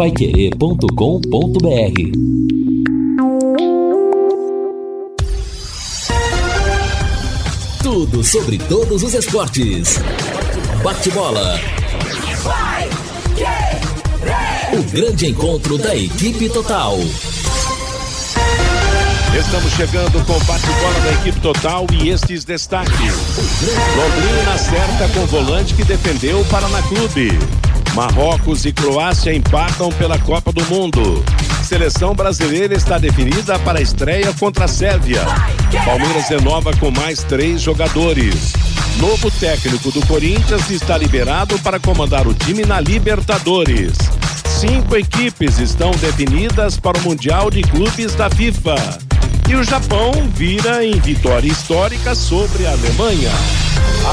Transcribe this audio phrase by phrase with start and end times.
[0.00, 0.88] paiquerê.com.br
[7.82, 9.98] Tudo sobre todos os esportes.
[10.82, 11.60] Bate-bola.
[14.72, 16.96] O grande encontro da equipe total.
[19.38, 22.96] Estamos chegando com bate-bola da equipe total e estes destaques.
[22.96, 27.38] Londrina acerta com volante que defendeu o Paraná Clube.
[27.94, 31.24] Marrocos e Croácia empatam pela Copa do Mundo.
[31.62, 35.22] Seleção brasileira está definida para a estreia contra a Sérvia.
[35.84, 38.52] Palmeiras renova com mais três jogadores.
[38.98, 43.94] Novo técnico do Corinthians está liberado para comandar o time na Libertadores.
[44.46, 49.09] Cinco equipes estão definidas para o Mundial de Clubes da FIFA.
[49.50, 53.32] E o Japão vira em vitória histórica sobre a Alemanha.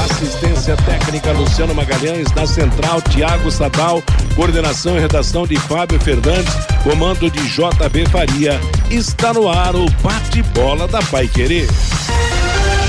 [0.04, 4.02] Assistência técnica Luciano Magalhães, na central Tiago Sadal,
[4.34, 6.52] coordenação e redação de Fábio Fernandes,
[6.82, 8.60] comando de JB Faria.
[8.90, 11.68] Está no ar o bate-bola da Pai Querer.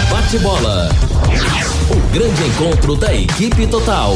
[0.10, 0.90] Bate-bola.
[1.92, 4.16] O grande encontro da equipe total.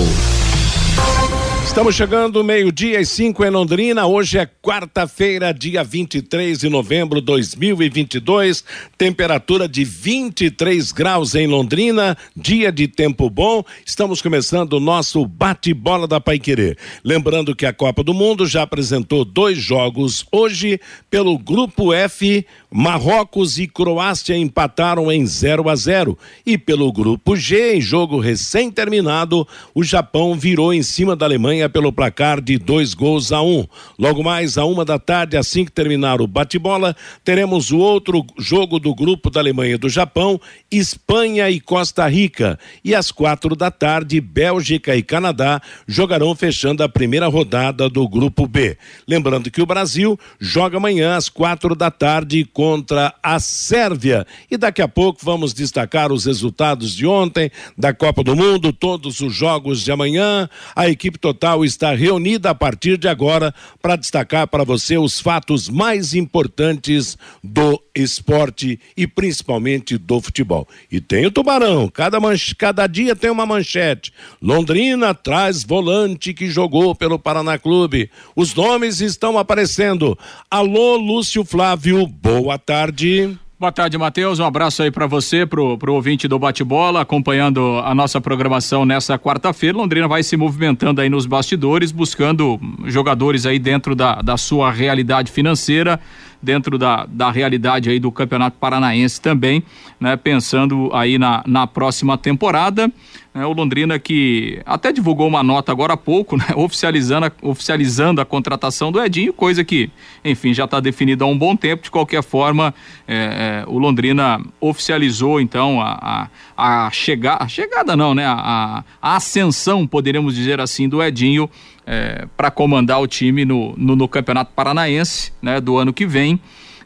[1.66, 4.06] Estamos chegando meio-dia e cinco em Londrina.
[4.06, 8.64] Hoje é quarta-feira, dia 23 de novembro de 2022.
[8.96, 12.16] Temperatura de 23 graus em Londrina.
[12.36, 13.64] Dia de tempo bom.
[13.84, 16.78] Estamos começando o nosso bate-bola da Paiquerê.
[17.04, 22.46] Lembrando que a Copa do Mundo já apresentou dois jogos hoje pelo Grupo F.
[22.76, 29.48] Marrocos e Croácia empataram em 0 a 0 e pelo grupo G, em jogo recém-terminado,
[29.76, 33.68] o Japão virou em cima da Alemanha pelo placar de dois gols a um.
[34.00, 38.80] Logo mais a uma da tarde, assim que terminar o bate-bola, teremos o outro jogo
[38.80, 42.58] do grupo da Alemanha e do Japão, Espanha e Costa Rica.
[42.84, 48.48] E às quatro da tarde, Bélgica e Canadá jogarão fechando a primeira rodada do grupo
[48.48, 48.76] B.
[49.08, 54.26] Lembrando que o Brasil joga amanhã às quatro da tarde com contra a Sérvia.
[54.50, 59.20] E daqui a pouco vamos destacar os resultados de ontem, da Copa do Mundo, todos
[59.20, 60.50] os jogos de amanhã.
[60.74, 65.68] A equipe total está reunida a partir de agora para destacar para você os fatos
[65.68, 70.66] mais importantes do esporte e principalmente do futebol.
[70.90, 74.14] E tem o Tubarão, cada, manche, cada dia tem uma manchete.
[74.42, 78.10] Londrina traz volante que jogou pelo Paraná Clube.
[78.34, 80.18] Os nomes estão aparecendo.
[80.50, 83.36] Alô, Lúcio Flávio, boa boa tarde.
[83.60, 84.38] Boa tarde, Matheus.
[84.38, 89.18] Um abraço aí para você, pro, pro ouvinte do bate-bola, acompanhando a nossa programação nessa
[89.18, 89.76] quarta-feira.
[89.76, 95.32] Londrina vai se movimentando aí nos bastidores, buscando jogadores aí dentro da, da sua realidade
[95.32, 96.00] financeira,
[96.40, 99.64] dentro da, da realidade aí do Campeonato Paranaense também,
[100.00, 100.16] né?
[100.16, 102.92] Pensando aí na, na próxima temporada.
[103.34, 108.22] Né, o Londrina que até divulgou uma nota agora há pouco, né, oficializando, a, oficializando
[108.22, 109.90] a contratação do Edinho, coisa que,
[110.24, 111.84] enfim, já está definida há um bom tempo.
[111.84, 112.74] De qualquer forma,
[113.08, 118.26] é, é, o Londrina oficializou então a, a, a, chega, a chegada, não, né?
[118.26, 121.50] A, a ascensão, poderíamos dizer assim, do Edinho
[121.86, 126.40] é, para comandar o time no, no, no Campeonato Paranaense né, do ano que vem.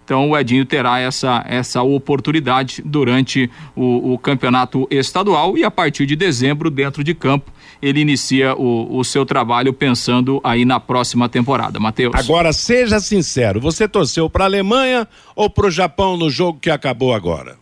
[0.07, 6.05] Então o Edinho terá essa, essa oportunidade durante o, o, campeonato estadual e a partir
[6.05, 7.51] de dezembro, dentro de campo,
[7.81, 11.77] ele inicia o, o seu trabalho pensando aí na próxima temporada.
[11.77, 12.15] Matheus.
[12.15, 16.69] Agora, seja sincero, você torceu para a Alemanha ou para o Japão no jogo que
[16.69, 17.57] acabou agora?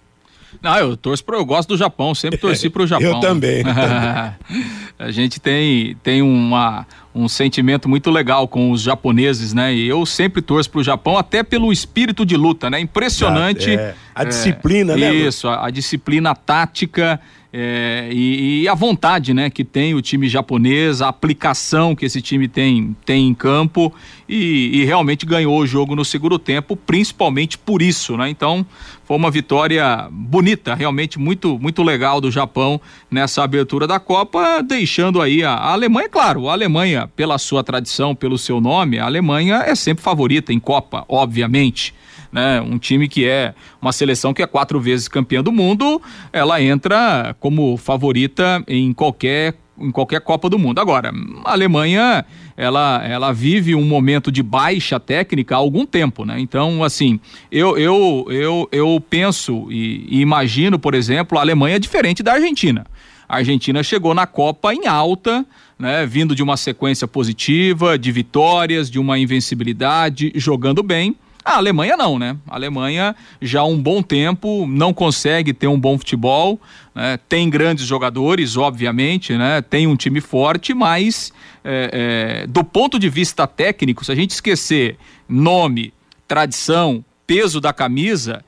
[0.62, 3.08] Não, eu torço pro, eu gosto do Japão, sempre torci pro Japão.
[3.08, 3.60] eu também.
[3.60, 4.66] Eu também.
[5.00, 9.74] a gente tem, tem uma, um sentimento muito legal com os japoneses, né?
[9.74, 12.80] E eu sempre torço pro Japão, até pelo espírito de luta, né?
[12.80, 13.72] Impressionante.
[13.72, 15.14] É, a disciplina, é, né?
[15.14, 17.20] Isso, a, a disciplina tática
[17.58, 22.22] é, e, e, a vontade né, que tem o time japonês, a aplicação que esse
[22.22, 23.94] time tem, tem em campo
[24.28, 28.18] e, e, realmente ganhou o jogo no segundo tempo, principalmente por isso.
[28.18, 28.30] Né?
[28.30, 28.66] Então
[29.06, 35.22] foi uma vitória bonita, realmente muito, muito legal do Japão nessa abertura da Copa, deixando
[35.22, 39.64] aí a, a Alemanha, claro, a Alemanha, pela sua tradição, pelo seu nome, a Alemanha
[39.66, 41.94] é sempre favorita em Copa, obviamente
[42.36, 42.60] né?
[42.60, 46.02] Um time que é uma seleção que é quatro vezes campeã do mundo,
[46.34, 50.80] ela entra como favorita em qualquer em qualquer Copa do Mundo.
[50.80, 51.12] Agora,
[51.44, 56.40] a Alemanha, ela, ela vive um momento de baixa técnica há algum tempo, né?
[56.40, 57.20] Então, assim,
[57.52, 62.86] eu, eu, eu, eu penso e, e imagino, por exemplo, a Alemanha diferente da Argentina.
[63.28, 65.46] A Argentina chegou na Copa em alta,
[65.78, 71.96] né, vindo de uma sequência positiva, de vitórias, de uma invencibilidade, jogando bem A Alemanha
[71.96, 72.36] não, né?
[72.50, 76.60] A Alemanha já há um bom tempo não consegue ter um bom futebol,
[76.96, 77.20] né?
[77.30, 79.62] tem grandes jogadores, obviamente, né?
[79.62, 81.32] Tem um time forte, mas
[81.64, 84.98] é, é, do ponto de vista técnico, se a gente esquecer
[85.30, 85.94] nome,
[86.28, 88.44] tradição, peso da camisa,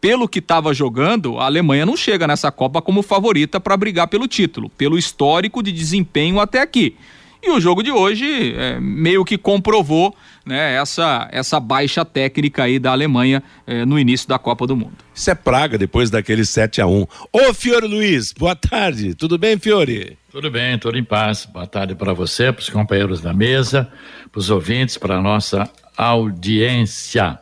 [0.00, 4.26] pelo que estava jogando, a Alemanha não chega nessa Copa como favorita para brigar pelo
[4.26, 6.96] título, pelo histórico de desempenho até aqui.
[7.42, 10.14] E o jogo de hoje é, meio que comprovou
[10.50, 14.96] né, essa, essa baixa técnica aí da Alemanha é, no início da Copa do Mundo.
[15.14, 19.14] Isso é praga depois daquele 7 a 1 Ô Fiore Luiz, boa tarde.
[19.14, 20.18] Tudo bem, Fiore?
[20.30, 21.46] Tudo bem, tudo em paz.
[21.46, 23.90] Boa tarde para você, para os companheiros da mesa,
[24.30, 27.38] para os ouvintes, para a nossa audiência.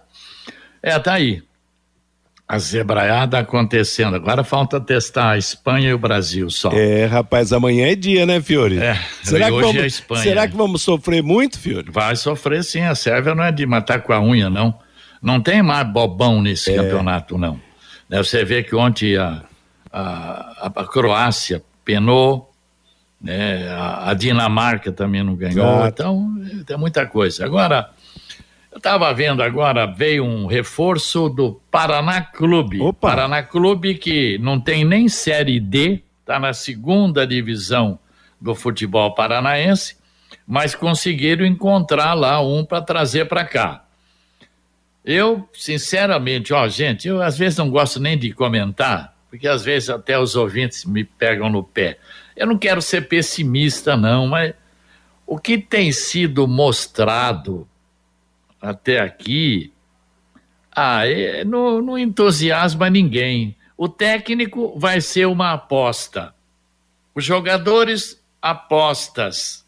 [0.82, 1.47] É, tá aí
[2.48, 4.16] a zebraiada acontecendo.
[4.16, 6.72] Agora falta testar a Espanha e o Brasil só.
[6.72, 8.78] É, rapaz, amanhã é dia, né, Fiore?
[8.78, 10.22] É, será que hoje vamos, é a Espanha.
[10.22, 11.90] Será que vamos sofrer muito, Fiore?
[11.90, 14.74] Vai sofrer sim, a Sérvia não é de matar com a unha, não.
[15.20, 16.76] Não tem mais bobão nesse é.
[16.76, 17.60] campeonato, não.
[18.08, 19.42] Né, você vê que ontem a,
[19.92, 22.50] a, a Croácia penou,
[23.20, 23.68] né?
[23.68, 25.88] a, a Dinamarca também não ganhou, Exato.
[25.88, 26.34] então
[26.64, 27.44] tem muita coisa.
[27.44, 27.90] Agora
[28.78, 32.80] eu estava vendo agora, veio um reforço do Paraná Clube.
[32.80, 33.08] Opa.
[33.08, 37.98] Paraná Clube que não tem nem Série D, está na segunda divisão
[38.40, 39.96] do futebol paranaense,
[40.46, 43.84] mas conseguiram encontrar lá um para trazer para cá.
[45.04, 49.90] Eu, sinceramente, ó, gente, eu às vezes não gosto nem de comentar, porque às vezes
[49.90, 51.98] até os ouvintes me pegam no pé.
[52.36, 54.54] Eu não quero ser pessimista, não, mas
[55.26, 57.66] o que tem sido mostrado
[58.60, 59.72] até aqui,
[60.70, 63.56] ah, é, não, não entusiasma ninguém.
[63.76, 66.34] O técnico vai ser uma aposta.
[67.14, 69.66] Os jogadores, apostas.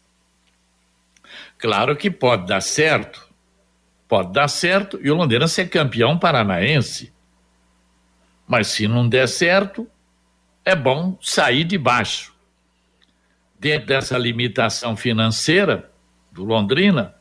[1.57, 3.29] Claro que pode dar certo.
[4.07, 7.13] Pode dar certo e o Londrina ser campeão paranaense.
[8.47, 9.87] Mas se não der certo,
[10.65, 12.33] é bom sair de baixo.
[13.59, 15.89] Dentro dessa limitação financeira
[16.31, 17.15] do Londrina,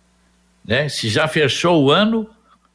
[0.64, 0.88] né?
[0.88, 2.28] Se já fechou o ano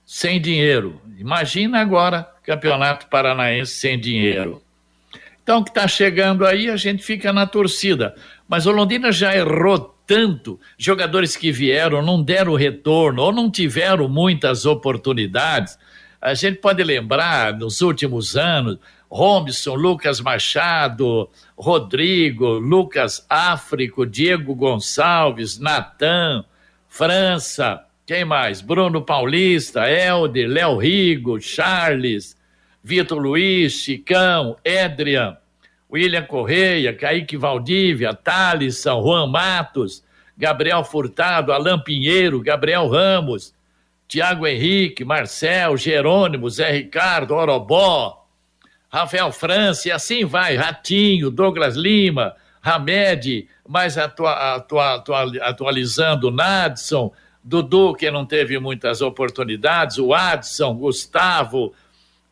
[0.06, 4.62] sem dinheiro, imagina agora Campeonato Paranaense sem dinheiro.
[5.42, 8.16] Então, que está chegando aí, a gente fica na torcida.
[8.48, 14.08] Mas o Londrina já errou tanto, jogadores que vieram não deram retorno ou não tiveram
[14.08, 15.78] muitas oportunidades.
[16.22, 18.80] A gente pode lembrar, nos últimos anos,
[19.10, 26.44] Robson, Lucas Machado, Rodrigo, Lucas Áfrico, Diego Gonçalves, Natan,
[26.96, 28.62] França, quem mais?
[28.62, 32.38] Bruno Paulista, Helder, Léo Rigo, Charles,
[32.82, 35.36] Vitor Luiz, Chicão, Edrian,
[35.92, 40.06] William Correia, Kaique Valdívia, Thalisson, Juan Matos,
[40.38, 43.54] Gabriel Furtado, Alain Pinheiro, Gabriel Ramos,
[44.08, 48.26] Tiago Henrique, Marcel, Jerônimo, Zé Ricardo, Orobó,
[48.90, 57.12] Rafael França, e assim vai, Ratinho, Douglas Lima, Hamed, mais atua, atua, atua, atualizando Nadson,
[57.44, 61.74] Dudu, que não teve muitas oportunidades, o Adson, Gustavo,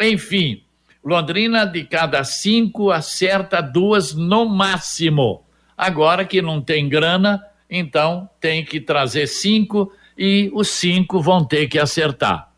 [0.01, 0.63] enfim.
[1.06, 5.44] Londrina, de cada cinco, acerta duas no máximo.
[5.77, 11.68] Agora que não tem grana, então tem que trazer cinco e os cinco vão ter
[11.68, 12.52] que acertar.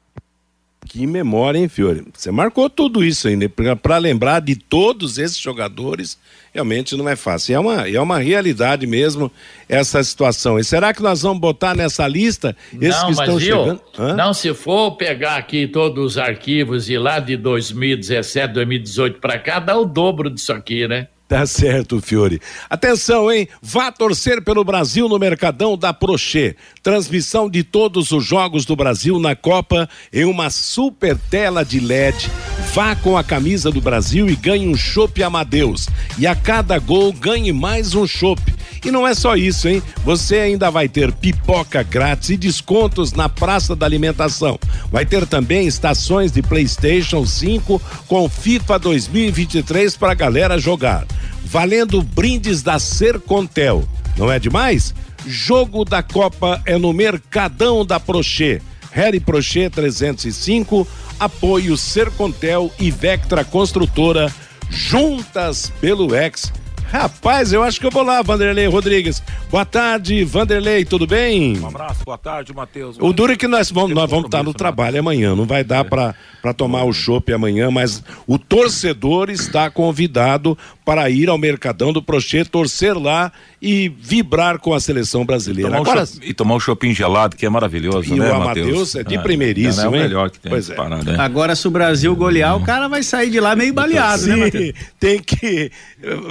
[0.88, 2.06] Que memória, hein, Fiore?
[2.14, 3.50] Você marcou tudo isso ainda,
[3.82, 6.18] para lembrar de todos esses jogadores,
[6.54, 7.52] realmente não é fácil.
[7.52, 9.32] E é uma, é uma realidade mesmo
[9.68, 10.60] essa situação.
[10.60, 13.82] E será que nós vamos botar nessa lista esses não, que estão viu, chegando?
[13.98, 14.14] Hã?
[14.14, 19.60] Não, se for pegar aqui todos os arquivos e lá de 2017, 2018 para cá,
[19.60, 21.08] dá o dobro disso aqui, né?
[21.28, 22.40] Tá certo, Fiore.
[22.70, 23.48] Atenção, hein?
[23.60, 26.56] Vá torcer pelo Brasil no Mercadão da Prochê.
[26.84, 32.30] Transmissão de todos os jogos do Brasil na Copa em uma super tela de LED.
[32.76, 35.88] Vá com a camisa do Brasil e ganhe um chopp Amadeus.
[36.20, 38.55] E a cada gol ganhe mais um chopp.
[38.86, 39.82] E não é só isso, hein?
[40.04, 44.60] Você ainda vai ter pipoca grátis e descontos na Praça da Alimentação.
[44.92, 51.04] Vai ter também estações de PlayStation 5 com FIFA 2023 para a galera jogar.
[51.44, 53.84] Valendo brindes da Sercontel.
[54.16, 54.94] Não é demais?
[55.26, 58.62] Jogo da Copa é no Mercadão da Prochê.
[58.92, 60.88] Harry Prochê 305,
[61.20, 64.32] apoio Sercontel e Vectra Construtora,
[64.70, 66.54] juntas pelo Ex
[66.92, 69.22] Rapaz, eu acho que eu vou lá, Vanderlei Rodrigues.
[69.50, 71.58] Boa tarde, Vanderlei, tudo bem?
[71.60, 72.98] Um abraço, boa tarde, Matheus.
[73.00, 75.86] O duro é que nós vamos, nós vamos estar no trabalho amanhã, não vai dar
[75.86, 75.90] é.
[75.90, 82.02] para tomar o chopp amanhã, mas o torcedor está convidado para ir ao Mercadão do
[82.02, 85.70] Prochê, torcer lá e vibrar com a seleção brasileira.
[85.70, 88.36] E tomar, Agora, um, e tomar um shopping gelado, que é maravilhoso, e né, o
[88.36, 90.76] Amadeus é de é, primeiríssimo, é, o melhor que tem pois é.
[90.76, 91.16] Parar, né?
[91.18, 94.60] Agora, se o Brasil golear, o cara vai sair de lá meio baleado, né, Sim,
[94.60, 95.72] né, Tem que...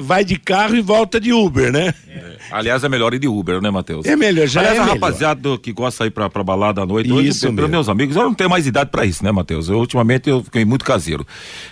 [0.00, 1.94] vai de carro e volta de Uber, né?
[2.08, 2.34] É.
[2.50, 4.06] Aliás, é melhor ir de Uber, né, Matheus?
[4.06, 4.94] É melhor, já Aliás, é a melhor.
[4.94, 8.22] rapaziada que gosta de ir pra, pra balada à noite, isso hoje, meus amigos, eu
[8.22, 9.68] não tenho mais idade pra isso, né, Matheus?
[9.68, 11.26] Eu, ultimamente, eu fiquei muito caseiro.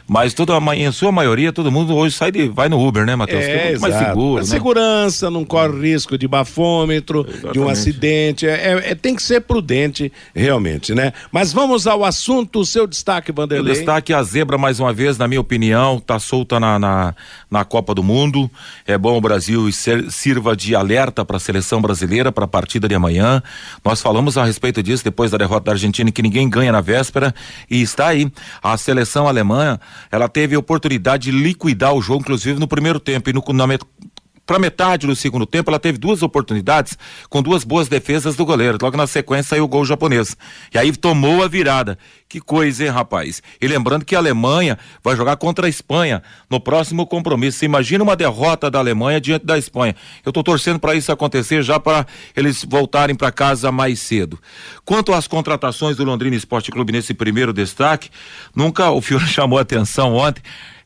[0.08, 3.44] Mas toda, em sua maioria, todo mundo hoje sai de, vai no Uber, né, Matheus?
[3.44, 4.48] É, é mais seguro, né?
[4.48, 7.52] Segurança, não corre risco de bafômetro, Exatamente.
[7.52, 8.46] de um acidente.
[8.46, 11.12] É, é, é, tem que ser prudente, realmente, né?
[11.30, 13.72] Mas vamos ao assunto, o seu destaque, Vanderlei.
[13.72, 17.14] O destaque, a zebra, mais uma vez, na minha opinião, tá solta na, na,
[17.50, 18.50] na Copa do Mundo.
[18.86, 22.88] É bom o Brasil ser, sirva de alerta para a seleção brasileira para a partida
[22.88, 23.42] de amanhã.
[23.84, 27.34] Nós falamos a respeito disso depois da derrota da Argentina, que ninguém ganha na véspera.
[27.70, 28.30] E está aí.
[28.62, 29.78] A seleção alemã,
[30.10, 33.30] ela teve a oportunidade de liquidar o jogo, inclusive no primeiro tempo.
[33.30, 33.66] E no, na,
[34.52, 36.98] para metade do segundo tempo, ela teve duas oportunidades
[37.30, 38.76] com duas boas defesas do goleiro.
[38.82, 40.36] Logo na sequência saiu o gol japonês.
[40.74, 41.98] E aí tomou a virada.
[42.28, 43.42] Que coisa, hein, rapaz?
[43.58, 47.60] E lembrando que a Alemanha vai jogar contra a Espanha no próximo compromisso.
[47.60, 49.96] Você imagina uma derrota da Alemanha diante da Espanha.
[50.22, 52.06] Eu estou torcendo para isso acontecer já para
[52.36, 54.38] eles voltarem para casa mais cedo.
[54.84, 58.10] Quanto às contratações do Londrina Esporte Clube nesse primeiro destaque,
[58.54, 60.42] nunca o Fiore chamou atenção ontem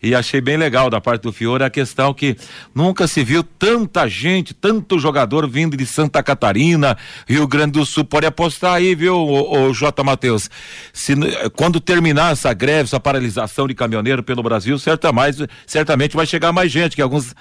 [0.07, 2.37] e achei bem legal da parte do Fiore a questão que
[2.73, 6.97] nunca se viu tanta gente, tanto jogador vindo de Santa Catarina,
[7.27, 8.05] Rio Grande do Sul.
[8.05, 10.05] Pode apostar aí, viu, o, o J.
[10.05, 10.49] Matheus?
[10.93, 11.15] Se,
[11.57, 16.53] quando terminar essa greve, essa paralisação de caminhoneiro pelo Brasil, certa mais, certamente vai chegar
[16.53, 17.35] mais gente, que alguns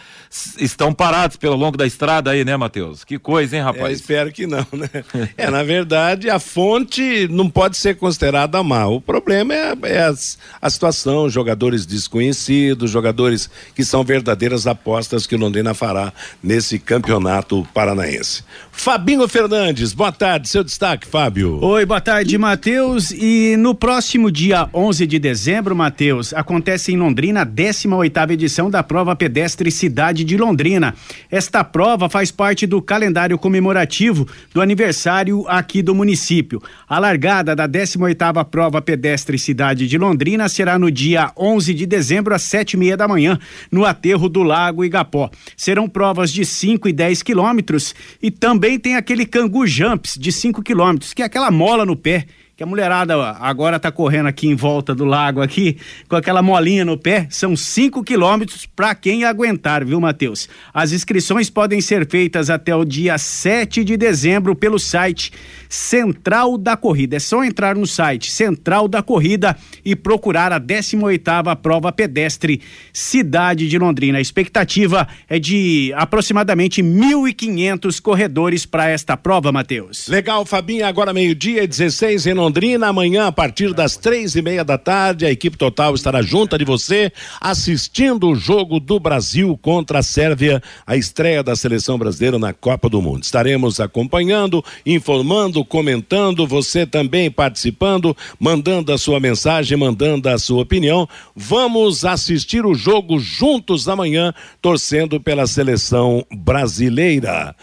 [0.57, 3.03] estão parados pelo longo da estrada aí, né, Matheus?
[3.03, 3.89] Que coisa, hein, rapaz?
[3.89, 4.89] É, espero que não, né?
[5.37, 8.87] é, na verdade, a fonte não pode ser considerada má.
[8.87, 15.27] O problema é, é as, a situação, jogadores desconhecidos conhecidos, jogadores que são verdadeiras apostas
[15.27, 18.43] que o Londrina fará nesse campeonato paranaense.
[18.71, 21.59] Fabinho Fernandes, boa tarde, seu destaque, Fábio.
[21.63, 23.11] Oi, boa tarde, Matheus.
[23.11, 28.83] E no próximo dia 11 de dezembro, Matheus, acontece em Londrina a 18 edição da
[28.83, 30.93] prova pedestre Cidade de Londrina.
[31.31, 36.61] Esta prova faz parte do calendário comemorativo do aniversário aqui do município.
[36.87, 38.15] A largada da 18
[38.51, 42.95] prova pedestre Cidade de Londrina será no dia 11 de dezembro às sete e meia
[42.95, 43.39] da manhã,
[43.71, 45.29] no aterro do Lago Igapó.
[45.57, 50.61] Serão provas de 5 e 10 quilômetros e também tem aquele cangu jumps de 5
[50.61, 54.55] quilômetros, que é aquela mola no pé que a mulherada agora tá correndo aqui em
[54.55, 59.83] volta do lago aqui, com aquela molinha no pé, são 5 quilômetros para quem aguentar,
[59.83, 60.47] viu, Matheus?
[60.73, 65.33] As inscrições podem ser feitas até o dia 7 de dezembro pelo site
[65.67, 67.17] Central da Corrida.
[67.17, 72.61] É só entrar no site Central da Corrida e procurar a 18ª prova pedestre
[72.93, 74.17] Cidade de Londrina.
[74.17, 80.07] A expectativa é de aproximadamente 1.500 corredores para esta prova, Matheus.
[80.07, 82.87] Legal, Fabinho, agora meio-dia e 16 em Londrina.
[82.87, 86.63] Amanhã, a partir das três e meia da tarde, a equipe total estará junto de
[86.63, 87.11] você,
[87.41, 92.87] assistindo o jogo do Brasil contra a Sérvia, a estreia da seleção brasileira na Copa
[92.87, 93.23] do Mundo.
[93.23, 101.09] Estaremos acompanhando, informando, comentando, você também participando, mandando a sua mensagem, mandando a sua opinião.
[101.35, 107.55] Vamos assistir o jogo juntos amanhã, torcendo pela seleção brasileira.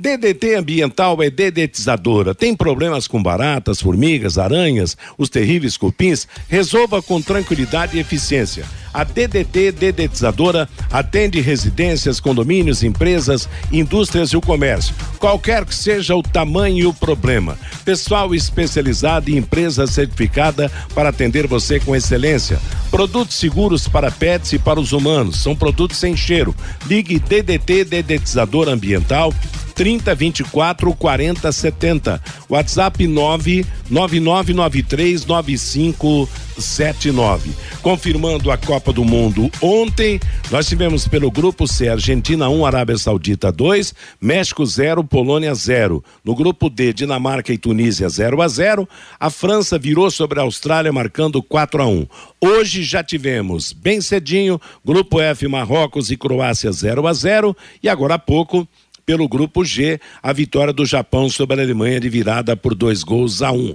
[0.00, 2.34] DDT ambiental é dedetizadora.
[2.34, 6.26] Tem problemas com baratas, formigas, aranhas, os terríveis cupins?
[6.48, 8.64] Resolva com tranquilidade e eficiência.
[8.92, 14.94] A DDT Dedetizadora atende residências, condomínios, empresas, indústrias e o comércio.
[15.18, 17.56] Qualquer que seja o tamanho e o problema.
[17.84, 22.58] Pessoal especializado e empresa certificada para atender você com excelência.
[22.90, 25.40] Produtos seguros para pets e para os humanos.
[25.40, 26.54] São produtos sem cheiro.
[26.86, 29.32] Ligue DDT Dedetizador Ambiental
[29.80, 32.22] 30 24 40 70.
[32.50, 37.50] WhatsApp 99993 9579.
[37.80, 40.20] Confirmando a Copa do Mundo ontem,
[40.50, 46.04] nós tivemos pelo grupo C Argentina 1, Arábia Saudita 2, México 0, Polônia 0.
[46.22, 48.86] No grupo D, Dinamarca e Tunísia 0 a 0.
[49.18, 52.06] A França virou sobre a Austrália marcando 4 a 1.
[52.38, 58.16] Hoje já tivemos bem cedinho, grupo F Marrocos e Croácia 0 a 0 e agora
[58.16, 58.68] há pouco
[59.10, 63.42] pelo grupo G, a vitória do Japão sobre a Alemanha de virada por dois gols
[63.42, 63.74] a um.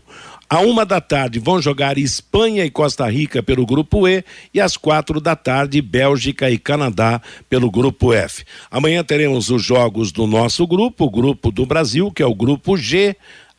[0.50, 4.24] À uma da tarde vão jogar Espanha e Costa Rica pelo grupo E
[4.54, 8.46] e às quatro da tarde Bélgica e Canadá pelo grupo F.
[8.72, 12.77] Amanhã teremos os jogos do nosso grupo, o grupo do Brasil, que é o grupo
[12.77, 13.13] G.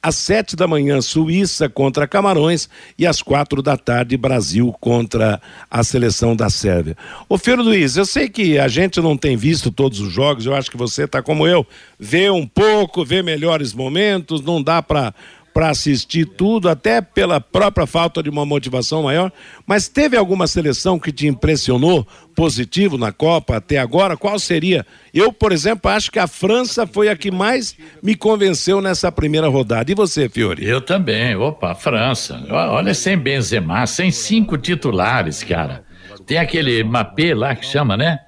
[0.06, 5.82] Às sete da manhã, Suíça contra Camarões e às quatro da tarde, Brasil contra a
[5.82, 6.96] seleção da Sérvia.
[7.28, 10.54] Ô, Filho Luiz, eu sei que a gente não tem visto todos os jogos, eu
[10.54, 11.66] acho que você está como eu,
[11.98, 15.12] vê um pouco, vê melhores momentos, não dá para
[15.56, 19.32] para assistir tudo, até pela própria falta de uma motivação maior.
[19.66, 24.18] Mas teve alguma seleção que te impressionou positivo na Copa até agora?
[24.18, 24.84] Qual seria?
[25.14, 29.48] Eu, por exemplo, acho que a França foi a que mais me convenceu nessa primeira
[29.48, 29.90] rodada.
[29.90, 30.62] E você, Fiore?
[30.62, 31.34] Eu também.
[31.36, 32.38] Opa, França.
[32.50, 35.86] Olha, sem Benzema, sem cinco titulares, cara.
[36.26, 38.18] Tem aquele Mapé lá que chama, né?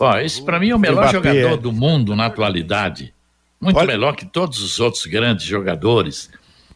[0.00, 1.56] Ó, esse para mim é o melhor Mbappé, jogador é.
[1.58, 3.12] do mundo na atualidade.
[3.60, 3.88] Muito Olha...
[3.88, 6.30] melhor que todos os outros grandes jogadores.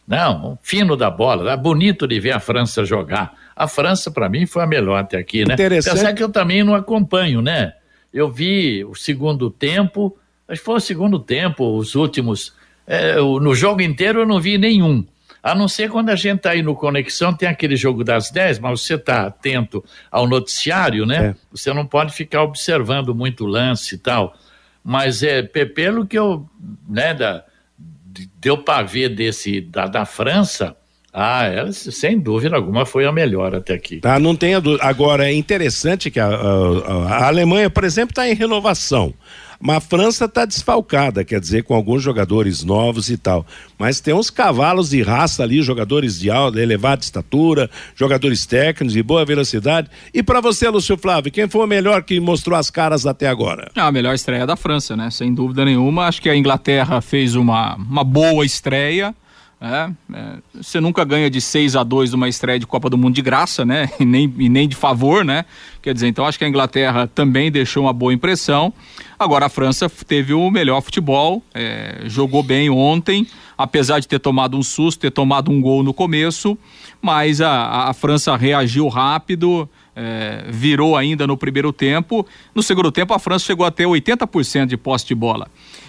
[0.07, 3.33] Não, fino da bola, é bonito de ver a França jogar.
[3.53, 5.55] A França, para mim, foi a melhor até aqui, né?
[5.55, 5.91] Interessante.
[5.91, 7.73] Apesar que eu também não acompanho, né?
[8.13, 12.53] Eu vi o segundo tempo, acho que foi o segundo tempo, os últimos.
[12.85, 15.05] É, no jogo inteiro eu não vi nenhum.
[15.43, 18.59] A não ser quando a gente está aí no Conexão, tem aquele jogo das 10,
[18.59, 21.27] mas você está atento ao noticiário, né?
[21.27, 21.35] É.
[21.51, 24.35] Você não pode ficar observando muito lance e tal.
[24.83, 26.47] Mas é pelo que eu,
[26.87, 27.43] né, da,
[28.39, 30.75] deu para ver desse da, da França,
[31.13, 33.99] ah, ela, sem dúvida alguma, foi a melhor até aqui.
[33.99, 34.83] Tá, não tenha dúvida.
[34.83, 39.13] Agora, é interessante que a, a, a Alemanha, por exemplo, está em renovação.
[39.59, 43.45] Mas a França está desfalcada, quer dizer, com alguns jogadores novos e tal.
[43.77, 49.01] Mas tem uns cavalos de raça ali, jogadores de alta, elevada estatura, jogadores técnicos de
[49.01, 49.89] boa velocidade.
[50.13, 53.71] E para você, Lúcio Flávio, quem foi o melhor que mostrou as caras até agora?
[53.75, 55.09] Ah, a melhor estreia da França, né?
[55.09, 56.05] Sem dúvida nenhuma.
[56.05, 59.15] Acho que a Inglaterra fez uma, uma boa estreia.
[59.59, 63.15] É, é, você nunca ganha de 6 a 2 numa estreia de Copa do Mundo
[63.15, 63.89] de graça, né?
[63.99, 65.45] E nem, e nem de favor, né?
[65.81, 68.71] Quer dizer, então acho que a Inglaterra também deixou uma boa impressão.
[69.17, 73.25] Agora a França teve o melhor futebol, é, jogou bem ontem,
[73.57, 76.55] apesar de ter tomado um susto, ter tomado um gol no começo,
[77.01, 82.27] mas a, a França reagiu rápido, é, virou ainda no primeiro tempo.
[82.53, 85.47] No segundo tempo, a França chegou a ter 80% de posse de bola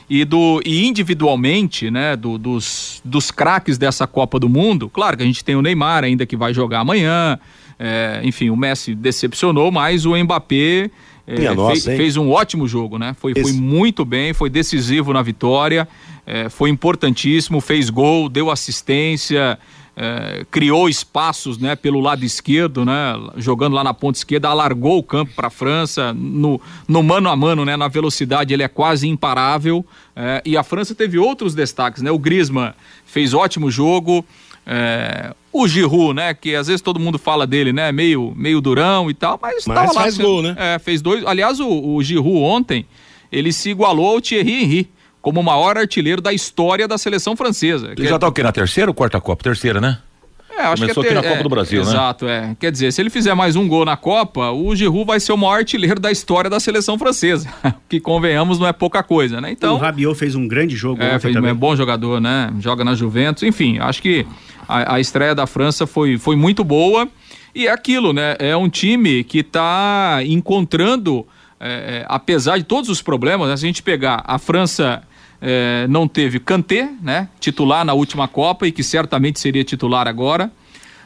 [0.08, 5.22] e do e individualmente, né, do, dos, dos craques dessa Copa do Mundo, claro que
[5.22, 7.38] a gente tem o Neymar ainda que vai jogar amanhã,
[7.78, 10.90] é, enfim, o Messi decepcionou, mas o Mbappé
[11.26, 13.14] é, nossa, fez, fez, um ótimo jogo, né?
[13.20, 15.86] Foi, foi muito bem, foi decisivo na vitória,
[16.26, 19.58] é, foi importantíssimo, fez gol, deu assistência,
[20.00, 25.02] é, criou espaços né, pelo lado esquerdo, né, jogando lá na ponta esquerda, alargou o
[25.02, 29.08] campo para a França, no, no mano a mano, né, na velocidade ele é quase
[29.08, 29.84] imparável.
[30.14, 32.10] É, e a França teve outros destaques, né?
[32.12, 32.72] O Griezmann
[33.04, 34.24] fez ótimo jogo.
[34.64, 36.34] É, o Giroud, né?
[36.34, 37.90] Que às vezes todo mundo fala dele, né?
[37.90, 40.54] Meio, meio durão e tal, mas, mas lá, faz gol, né?
[40.58, 41.24] É, fez dois.
[41.24, 42.84] Aliás, o, o Giroud ontem
[43.30, 47.92] ele se igualou ao Thierry Henry como o maior artilheiro da história da seleção francesa.
[47.96, 48.42] Ele já está o quê?
[48.42, 49.42] Na terceira ou quarta Copa?
[49.42, 49.98] Terceira, né?
[50.58, 51.90] É, acho Começou que é ter, aqui na Copa do Brasil, né?
[51.90, 52.56] Exato, é.
[52.58, 55.36] Quer dizer, se ele fizer mais um gol na Copa, o Giroud vai ser o
[55.36, 57.48] maior artilheiro da história da seleção francesa.
[57.88, 59.52] que convenhamos não é pouca coisa, né?
[59.52, 59.76] Então.
[59.76, 61.00] O Rabiot fez um grande jogo.
[61.00, 61.52] É, fez também.
[61.52, 62.52] um bom jogador, né?
[62.58, 63.44] Joga na Juventus.
[63.44, 64.26] Enfim, acho que
[64.68, 67.08] a, a estreia da França foi, foi muito boa.
[67.54, 68.34] E é aquilo, né?
[68.40, 71.24] É um time que está encontrando,
[71.60, 73.56] é, é, apesar de todos os problemas, né?
[73.56, 75.02] se a gente pegar a França
[75.40, 80.50] é, não teve Kanté, né, titular na última Copa e que certamente seria titular agora.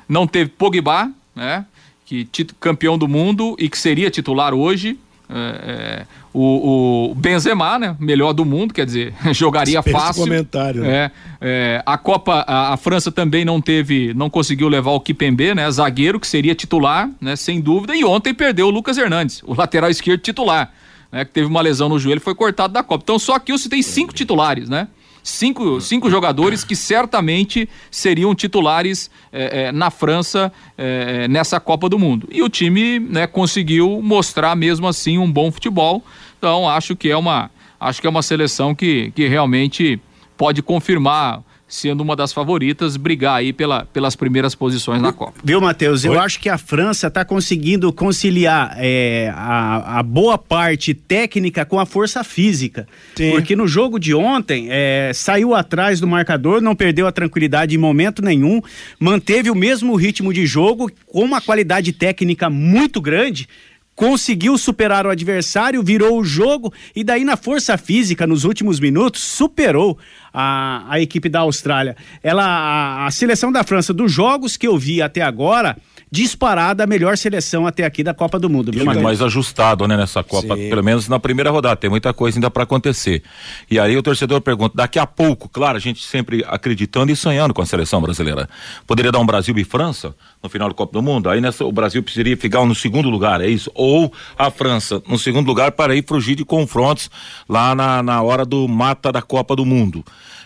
[0.08, 1.64] Não teve Pogba, né,
[2.04, 2.28] que
[2.60, 4.98] campeão do mundo e que seria titular hoje.
[5.28, 10.22] É, é, o, o, Benzema, né, melhor do mundo, quer dizer, jogaria fácil.
[10.22, 10.82] comentário.
[10.82, 10.88] Né?
[10.90, 15.54] É, é, a Copa, a, a, França também não teve, não conseguiu levar o Kipembe,
[15.54, 17.94] né, zagueiro que seria titular, né, sem dúvida.
[17.94, 20.72] E ontem perdeu o Lucas Hernandes, o lateral esquerdo titular
[21.12, 23.02] né, que teve uma lesão no joelho, foi cortado da Copa.
[23.04, 24.88] Então só aqui você tem cinco titulares, né?
[25.22, 31.98] Cinco, cinco jogadores que certamente seriam titulares é, é, na França é, nessa Copa do
[31.98, 32.28] Mundo.
[32.30, 36.02] E o time né, conseguiu mostrar mesmo assim um bom futebol.
[36.38, 40.00] Então acho que é uma, acho que é uma seleção que, que realmente
[40.36, 45.40] pode confirmar sendo uma das favoritas, brigar aí pela, pelas primeiras posições na Copa.
[45.42, 46.04] Viu, Matheus?
[46.04, 51.80] Eu acho que a França está conseguindo conciliar é, a, a, boa parte técnica com
[51.80, 52.86] a força física.
[53.16, 53.30] Sim.
[53.30, 57.78] Porque no jogo de ontem, é, saiu atrás do marcador, não perdeu a tranquilidade em
[57.78, 58.60] momento nenhum,
[59.00, 63.48] manteve o mesmo ritmo de jogo, com uma qualidade técnica muito grande
[63.94, 69.20] conseguiu superar o adversário, virou o jogo e daí na força física nos últimos minutos
[69.22, 69.98] superou
[70.32, 71.96] a, a equipe da Austrália.
[72.22, 75.76] Ela a, a seleção da França dos jogos que eu vi até agora
[76.12, 78.70] disparada a melhor seleção até aqui da Copa do Mundo.
[78.70, 80.68] Viu, mais, mais ajustado, né, nessa Copa, Sim.
[80.68, 83.22] pelo menos na primeira rodada, tem muita coisa ainda para acontecer.
[83.70, 87.54] E aí o torcedor pergunta, daqui a pouco, claro, a gente sempre acreditando e sonhando
[87.54, 88.46] com a seleção brasileira.
[88.86, 91.30] Poderia dar um Brasil e França no final da Copa do Mundo?
[91.30, 93.70] Aí nessa, o Brasil precisaria ficar no segundo lugar, é isso?
[93.74, 97.10] Ou a França no segundo lugar para ir fugir de confrontos
[97.48, 100.04] lá na, na hora do mata da Copa do Mundo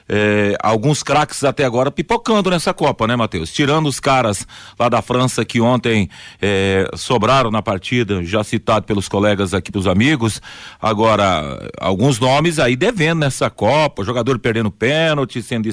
[0.09, 3.53] é, alguns craques até agora pipocando nessa Copa, né, Matheus?
[3.53, 4.47] Tirando os caras
[4.79, 6.09] lá da França que ontem
[6.40, 10.40] é, sobraram na partida, já citado pelos colegas aqui, dos amigos.
[10.81, 15.69] Agora, alguns nomes aí devendo nessa Copa, jogador perdendo pênalti, sendo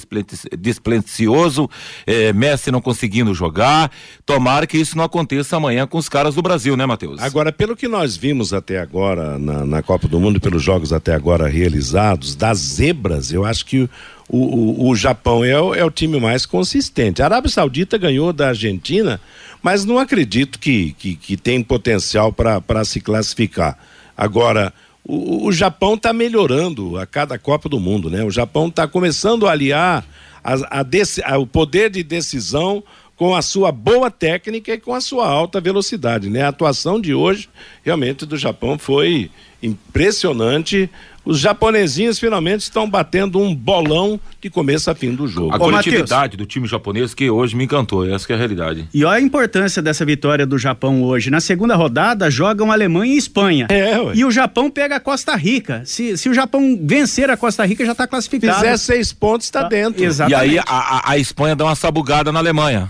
[0.58, 1.70] desplencioso,
[2.08, 3.92] é, Messi não conseguindo jogar.
[4.26, 7.22] Tomara que isso não aconteça amanhã com os caras do Brasil, né, Matheus?
[7.22, 11.14] Agora, pelo que nós vimos até agora na, na Copa do Mundo, pelos jogos até
[11.14, 13.90] agora realizados, das zebras, eu acho que
[14.30, 17.22] o, o, o Japão é o, é o time mais consistente.
[17.22, 19.20] A Arábia Saudita ganhou da Argentina,
[19.62, 23.78] mas não acredito que, que, que tem potencial para se classificar.
[24.18, 28.24] Agora, o, o Japão está melhorando a cada Copa do Mundo, né?
[28.24, 30.06] O Japão está começando a aliar
[30.44, 30.86] a, a,
[31.26, 32.84] a, o poder de decisão
[33.16, 36.42] com a sua boa técnica e com a sua alta velocidade, né?
[36.44, 37.50] A atuação de hoje
[37.84, 39.30] realmente do Japão foi
[39.62, 40.90] impressionante
[41.26, 45.56] os japonesinhos finalmente estão batendo um bolão de começo a fim do jogo.
[45.56, 48.88] A coletividade do time japonês que hoje me encantou, essa é a realidade.
[48.94, 51.30] E olha a importância dessa vitória do Japão hoje.
[51.30, 53.68] Na segunda rodada jogam Alemanha e Espanha.
[53.70, 54.14] É, ué.
[54.16, 55.84] E o Japão pega a Costa Rica.
[55.86, 58.56] Se, se o Japão vencer a Costa Rica, já está classificado.
[58.56, 59.70] Fizer seis pontos, está tá.
[59.70, 60.04] dentro.
[60.04, 60.54] Exatamente.
[60.54, 62.90] E aí a, a, a, Espanha dá uma sabugada na Alemanha.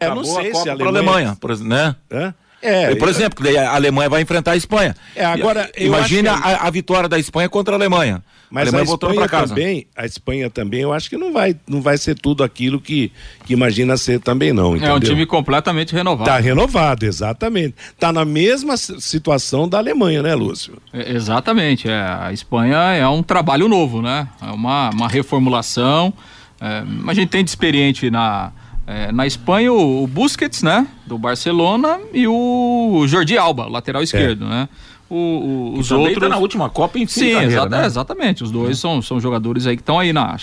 [0.00, 0.98] É, não sei se a Alemanha...
[0.98, 1.94] Alemanha, por, né?
[2.10, 2.32] É?
[2.62, 4.94] É, por exemplo, a Alemanha vai enfrentar a Espanha.
[5.16, 6.48] É, agora, Imagina que...
[6.48, 8.22] a, a, vitória da Espanha contra a Alemanha.
[8.48, 9.48] Mas a Alemanha voltando para casa.
[9.48, 13.10] Também, a Espanha também, eu acho que não vai, não vai ser tudo aquilo que,
[13.44, 14.76] que imagina ser também não.
[14.76, 14.94] Entendeu?
[14.94, 16.30] É um time completamente renovado.
[16.30, 17.74] Está renovado, exatamente.
[17.92, 20.78] Está na mesma situação da Alemanha, né, Lúcio?
[20.92, 21.88] É, exatamente.
[21.88, 24.28] É, a Espanha é um trabalho novo, né?
[24.40, 26.12] É uma, uma reformulação.
[26.60, 28.52] É, a gente tem de experiente na
[28.86, 30.86] é, na Espanha, o, Busquets, né?
[31.06, 34.48] Do Barcelona e o Jordi Alba, lateral esquerdo, é.
[34.48, 34.68] né?
[35.08, 36.18] O, o, os outros.
[36.18, 37.86] Tá na última Copa em Sim, carreira, exata, né?
[37.86, 38.42] exatamente.
[38.42, 40.36] Os dois são, são jogadores aí que estão aí na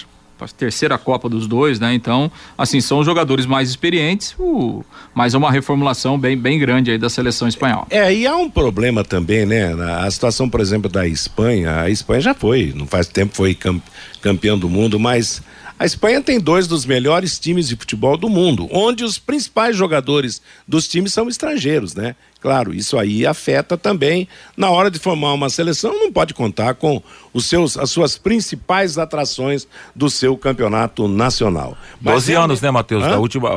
[0.48, 1.94] terceira Copa dos dois, né?
[1.94, 6.98] Então, assim, são jogadores mais experientes, o, mas é uma reformulação bem, bem grande aí
[6.98, 7.88] da seleção espanhola.
[7.90, 9.74] É, e há um problema também, né?
[10.00, 13.58] A situação, por exemplo, da Espanha, a Espanha já foi, não faz tempo foi
[14.22, 15.42] campeão do mundo, mas
[15.80, 20.42] a Espanha tem dois dos melhores times de futebol do mundo, onde os principais jogadores
[20.68, 22.18] dos times são estrangeiros, né?
[22.42, 27.02] Claro, isso aí afeta também na hora de formar uma seleção, não pode contar com
[27.34, 31.78] os seus, as suas principais atrações do seu campeonato nacional.
[32.02, 33.04] Mas 12 anos, né, Matheus?
[33.04, 33.50] Da última,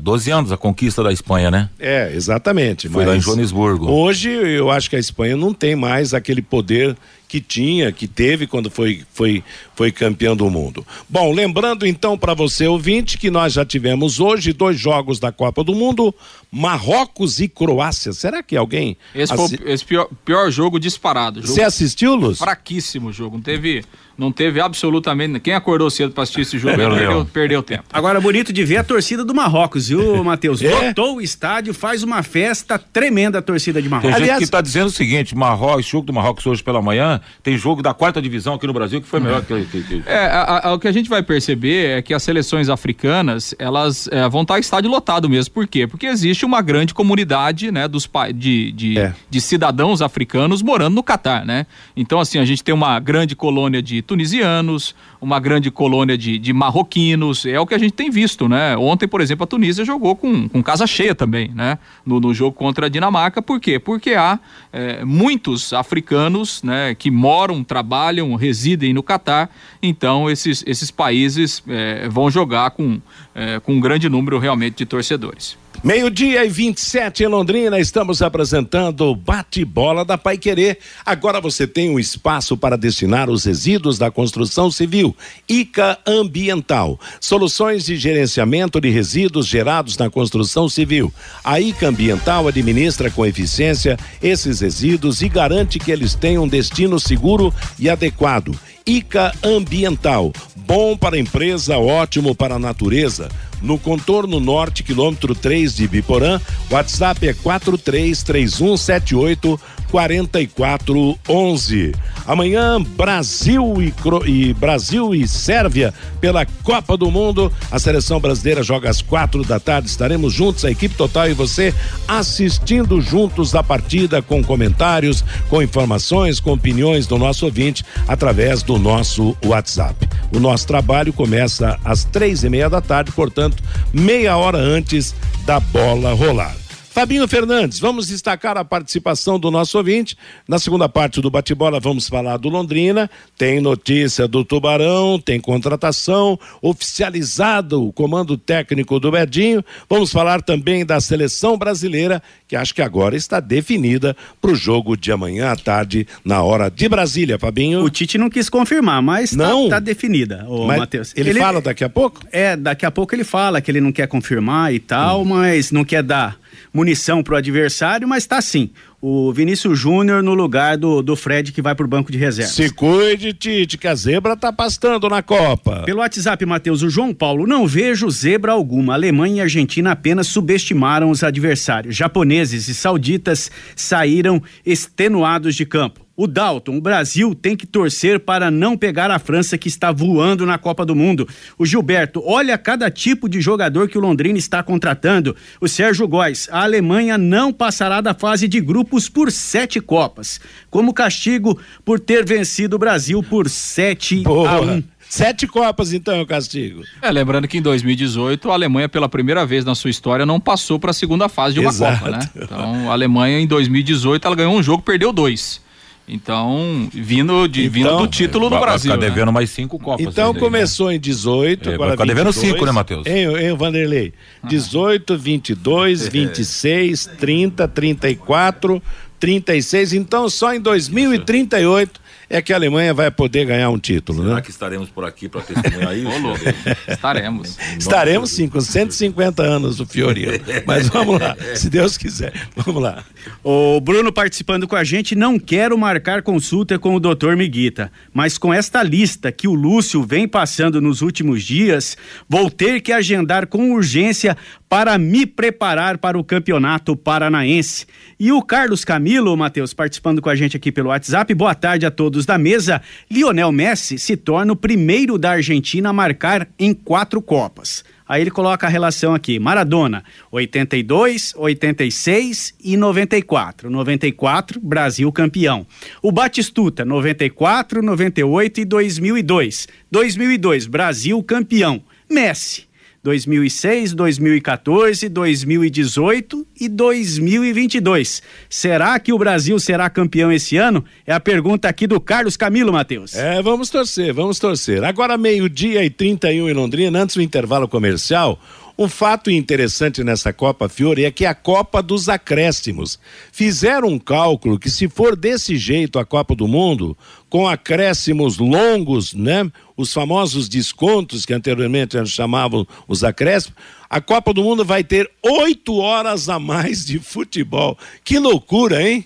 [0.00, 1.68] 12 anos a conquista da Espanha, né?
[1.78, 2.88] É, exatamente.
[2.88, 3.90] Foi lá em Joanesburgo.
[3.90, 6.96] Hoje eu acho que a Espanha não tem mais aquele poder
[7.28, 9.44] que tinha, que teve quando foi, foi,
[9.76, 10.84] foi campeão do mundo.
[11.08, 15.62] Bom, lembrando então para você ouvinte que nós já tivemos hoje dois jogos da Copa
[15.62, 16.14] do Mundo,
[16.50, 18.14] Marrocos e Croácia.
[18.14, 18.96] Será que alguém.
[19.14, 21.42] Esse foi o esse pior, pior jogo disparado.
[21.42, 22.38] Você assistiu, Luz?
[22.38, 23.36] Fraquíssimo jogo.
[23.36, 23.84] Não teve
[24.18, 25.38] não teve absolutamente.
[25.38, 27.84] Quem acordou cedo para assistir esse jogo perdeu, perdeu tempo.
[27.92, 30.60] Agora, bonito de ver a torcida do Marrocos, viu, Matheus?
[30.60, 30.74] É?
[30.74, 34.10] Lotou o estádio, faz uma festa tremenda a torcida de Marrocos.
[34.10, 37.20] Tem Aliás, gente que está dizendo o seguinte: Marrocos, jogo do Marrocos hoje pela manhã,
[37.44, 39.64] tem jogo da quarta divisão aqui no Brasil que foi melhor que.
[39.66, 40.02] que, que...
[40.04, 44.08] É, a, a, o que a gente vai perceber é que as seleções africanas, elas
[44.10, 45.54] é, vão estar estádio lotado mesmo.
[45.54, 45.86] Por quê?
[45.86, 49.14] Porque existe uma grande comunidade, né, dos de, de, é.
[49.30, 51.66] de cidadãos africanos morando no Catar, né?
[51.96, 56.52] Então, assim, a gente tem uma grande colônia de tunisianos, uma grande colônia de, de
[56.52, 58.76] marroquinos, é o que a gente tem visto, né?
[58.76, 61.78] Ontem, por exemplo, a Tunísia jogou com, com casa cheia também, né?
[62.04, 63.78] No, no jogo contra a Dinamarca, por quê?
[63.78, 64.40] Porque há
[64.72, 69.50] é, muitos africanos, né, que moram, trabalham, residem no Catar,
[69.82, 73.00] então esses, esses países é, vão jogar com,
[73.34, 75.56] é, com um grande número realmente de torcedores.
[75.82, 80.78] Meio-dia e 27 em Londrina, estamos apresentando o bate-bola da Pai Querer.
[81.06, 85.16] Agora você tem um espaço para destinar os resíduos da construção civil.
[85.48, 86.98] ICA Ambiental.
[87.20, 91.14] Soluções de gerenciamento de resíduos gerados na construção civil.
[91.44, 96.98] A ICA Ambiental administra com eficiência esses resíduos e garante que eles tenham um destino
[96.98, 98.58] seguro e adequado.
[98.88, 100.32] ICA Ambiental.
[100.56, 103.28] Bom para a empresa, ótimo para a natureza
[103.62, 106.38] no contorno norte, quilômetro 3 de Biporã.
[106.70, 111.94] WhatsApp é 433178 4411.
[112.26, 113.94] Amanhã, Brasil e,
[114.26, 117.52] e, Brasil e Sérvia pela Copa do Mundo.
[117.70, 119.88] A seleção brasileira joga às quatro da tarde.
[119.88, 121.74] Estaremos juntos, a equipe total e você
[122.06, 128.78] assistindo juntos a partida com comentários, com informações, com opiniões do nosso ouvinte através do
[128.78, 130.08] nosso WhatsApp.
[130.32, 135.14] O nosso trabalho começa às três e meia da tarde, portanto, meia hora antes
[135.46, 136.67] da bola rolar.
[136.98, 140.18] Fabinho Fernandes, vamos destacar a participação do nosso ouvinte.
[140.48, 143.08] Na segunda parte do bate-bola, vamos falar do Londrina.
[143.36, 149.64] Tem notícia do Tubarão, tem contratação, oficializado o comando técnico do Bedinho.
[149.88, 154.96] Vamos falar também da seleção brasileira, que acho que agora está definida para o jogo
[154.96, 157.84] de amanhã à tarde, na hora de Brasília, Fabinho.
[157.84, 161.12] O Tite não quis confirmar, mas está definida, o Matheus.
[161.14, 162.22] Ele, ele fala daqui a pouco?
[162.32, 165.26] É, daqui a pouco ele fala que ele não quer confirmar e tal, hum.
[165.26, 166.36] mas não quer dar
[166.72, 168.70] munição para o adversário, mas está sim.
[169.00, 172.52] O Vinícius Júnior no lugar do, do Fred que vai para o banco de reserva.
[172.52, 175.82] Se cuide, Tite, que a zebra tá pastando na Copa.
[175.84, 178.94] Pelo WhatsApp, Matheus, o João Paulo, não vejo zebra alguma.
[178.94, 181.94] Alemanha e Argentina apenas subestimaram os adversários.
[181.94, 186.07] Japoneses e sauditas saíram extenuados de campo.
[186.18, 190.44] O Dalton, o Brasil tem que torcer para não pegar a França que está voando
[190.44, 191.28] na Copa do Mundo.
[191.56, 195.36] O Gilberto, olha cada tipo de jogador que o Londrina está contratando.
[195.60, 200.92] O Sérgio Góes, a Alemanha não passará da fase de grupos por sete Copas, como
[200.92, 204.82] castigo por ter vencido o Brasil por 7 a 1.
[205.08, 206.82] Sete Copas, então, é o castigo.
[207.00, 210.80] É, lembrando que em 2018 a Alemanha, pela primeira vez na sua história, não passou
[210.80, 212.00] para a segunda fase de uma Exato.
[212.00, 212.30] Copa, né?
[212.34, 215.66] Então, a Alemanha em 2018 ela ganhou um jogo, perdeu dois.
[216.08, 218.90] Então, vindo, de, então, vindo do título do Brasil.
[218.90, 219.32] Vai ficar devendo né?
[219.32, 220.06] mais cinco Copas.
[220.06, 220.40] Então né?
[220.40, 223.06] começou em 18, é, agora vai ficar devendo cinco, né, Matheus?
[223.06, 224.14] Em, em Vanderlei.
[224.44, 228.82] 18, 22, 26, 30, 34,
[229.20, 229.92] 36.
[229.92, 234.42] Então, só em 2038 é que a Alemanha vai poder ganhar um título, Será né?
[234.42, 236.08] que estaremos por aqui para testemunhar isso?
[236.88, 237.58] estaremos.
[237.78, 240.32] Estaremos sim, com 150 anos o Fiorino.
[240.66, 242.32] Mas vamos lá, se Deus quiser.
[242.54, 243.02] Vamos lá.
[243.42, 248.36] O Bruno participando com a gente, não quero marcar consulta com o doutor Miguita, mas
[248.36, 251.96] com esta lista que o Lúcio vem passando nos últimos dias,
[252.28, 254.36] vou ter que agendar com urgência
[254.68, 257.86] para me preparar para o campeonato paranaense.
[258.20, 261.32] E o Carlos Camilo, Matheus, participando com a gente aqui pelo WhatsApp.
[261.34, 262.80] Boa tarde a todos da mesa.
[263.10, 267.84] Lionel Messi se torna o primeiro da Argentina a marcar em quatro Copas.
[268.08, 273.68] Aí ele coloca a relação aqui: Maradona, 82, 86 e 94.
[273.68, 275.66] 94, Brasil campeão.
[276.00, 279.68] O Batistuta, 94, 98 e 2002.
[279.90, 281.82] 2002, Brasil campeão.
[282.10, 282.67] Messi,
[283.08, 288.22] 2006, 2014, 2018 e 2022.
[288.50, 290.84] Será que o Brasil será campeão esse ano?
[291.06, 293.14] É a pergunta aqui do Carlos Camilo, Matheus.
[293.14, 294.84] É, vamos torcer, vamos torcer.
[294.84, 298.38] Agora, meio-dia e 31 em Londrina, antes do intervalo comercial.
[298.78, 302.96] Um fato interessante nessa Copa Fiore é que a Copa dos Acréscimos.
[303.32, 306.96] Fizeram um cálculo que se for desse jeito a Copa do Mundo,
[307.28, 309.50] com acréscimos longos, né?
[309.76, 313.58] Os famosos descontos que anteriormente eles chamavam os acréscimos,
[313.90, 317.76] a Copa do Mundo vai ter oito horas a mais de futebol.
[318.04, 319.04] Que loucura, hein?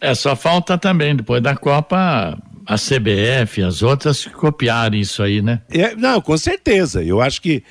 [0.00, 5.62] É, só falta também, depois da Copa, a CBF, as outras copiarem isso aí, né?
[5.68, 7.02] É, não, com certeza.
[7.02, 7.64] Eu acho que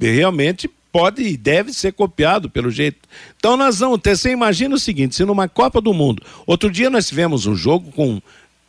[0.00, 3.08] realmente pode e deve ser copiado pelo jeito.
[3.36, 6.90] Então nós vamos ter, você imagina o seguinte, se numa Copa do Mundo, outro dia
[6.90, 8.20] nós tivemos um jogo com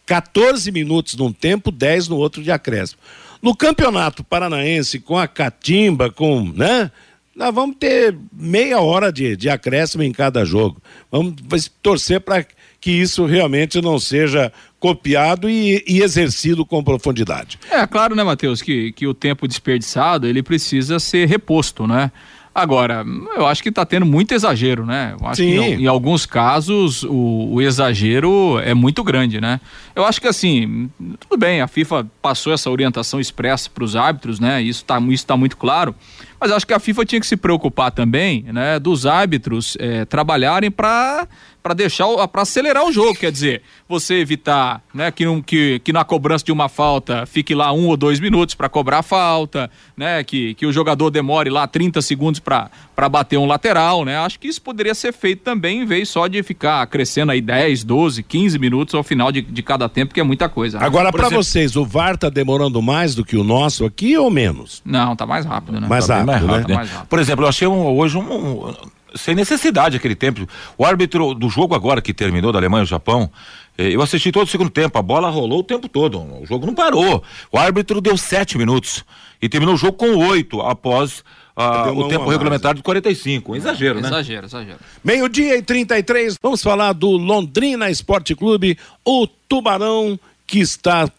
[0.06, 3.00] 14 minutos num tempo, 10 no outro de acréscimo.
[3.42, 6.92] No Campeonato Paranaense, com a catimba, com, né?
[7.36, 10.82] Nós vamos ter meia hora de, de acréscimo em cada jogo.
[11.10, 11.36] Vamos
[11.82, 12.46] torcer para
[12.80, 14.52] que isso realmente não seja
[14.82, 17.60] copiado e, e, exercido com profundidade.
[17.70, 22.12] É claro, né, Matheus, que, que o tempo desperdiçado ele precisa ser reposto, né?
[22.54, 23.06] Agora,
[23.38, 25.16] eu acho que está tendo muito exagero, né?
[25.18, 25.52] Eu acho Sim.
[25.52, 29.62] que em, em alguns casos o, o, exagero é muito grande, né?
[29.96, 34.38] Eu acho que assim, tudo bem, a FIFA passou essa orientação expressa para os árbitros,
[34.38, 34.62] né?
[34.62, 35.96] Isso está isso tá muito claro.
[36.38, 38.80] Mas acho que a FIFA tinha que se preocupar também, né?
[38.80, 41.28] Dos árbitros é, trabalharem para
[41.62, 45.94] para deixar para acelerar o jogo, quer dizer, você evitar, né, que, um, que, que
[45.94, 49.70] na cobrança de uma falta fique lá um ou dois minutos para cobrar a falta,
[49.96, 52.70] né, que, que o jogador demore lá 30 segundos para
[53.10, 54.18] bater um lateral, né?
[54.18, 57.84] Acho que isso poderia ser feito também em vez só de ficar crescendo aí 10,
[57.84, 60.80] 12, 15 minutos ao final de, de cada tempo, que é muita coisa.
[60.80, 60.86] Né?
[60.86, 61.44] Agora para exemplo...
[61.44, 64.82] vocês, o VAR tá demorando mais do que o nosso aqui ou menos?
[64.86, 65.88] Não, tá mais rápido, né?
[65.88, 66.76] Mais, tá rápido, mais rápido, né?
[66.76, 68.74] mais rápido, Por exemplo, eu achei um, hoje um, um
[69.16, 70.48] sem necessidade aquele tempo.
[70.78, 73.32] O árbitro do jogo agora que terminou da Alemanha e Japão,
[73.78, 76.66] eh, eu assisti todo o segundo tempo, a bola rolou o tempo todo, o jogo
[76.66, 77.24] não parou.
[77.52, 79.04] O árbitro deu sete minutos
[79.42, 81.24] e terminou o jogo com oito após
[81.56, 83.52] ah, o tempo regulamentar de 45.
[83.52, 84.08] Um exagero, é, né?
[84.08, 84.80] Exagero, exagero.
[85.04, 91.10] Meio-dia e 33, vamos falar do Londrina Esporte Clube, o Tubarão que está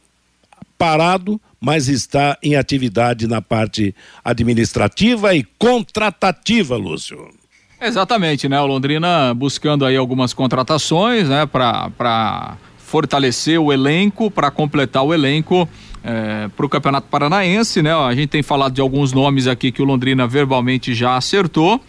[0.77, 7.42] parado, mas está em atividade na parte administrativa e contratativa, Lúcio.
[7.83, 8.61] Exatamente, né?
[8.61, 11.47] O Londrina buscando aí algumas contratações, né?
[11.47, 15.69] Para fortalecer o elenco, para completar o elenco
[16.05, 17.93] é, para o Campeonato Paranaense, né?
[17.93, 21.81] A gente tem falado de alguns nomes aqui que o Londrina verbalmente já acertou.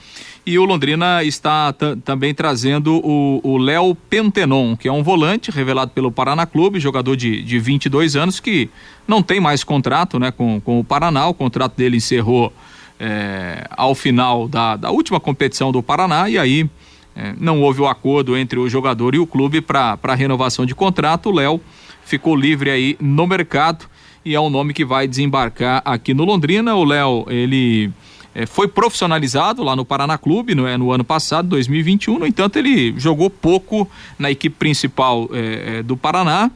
[0.46, 6.12] E o Londrina está também trazendo o Léo Pentenon, que é um volante revelado pelo
[6.12, 8.70] Paraná Clube, jogador de, de 22 anos, que
[9.08, 11.28] não tem mais contrato né, com, com o Paraná.
[11.28, 12.52] O contrato dele encerrou
[13.00, 16.70] é, ao final da, da última competição do Paraná e aí
[17.16, 21.30] é, não houve o acordo entre o jogador e o clube para renovação de contrato.
[21.30, 21.62] O Léo
[22.04, 23.86] ficou livre aí no mercado
[24.26, 26.76] e é um nome que vai desembarcar aqui no Londrina.
[26.76, 27.92] O Léo, ele
[28.34, 32.20] é, foi profissionalizado lá no Paraná Clube no, é, no ano passado, 2021.
[32.20, 36.50] No entanto, ele jogou pouco na equipe principal é, é do Paraná.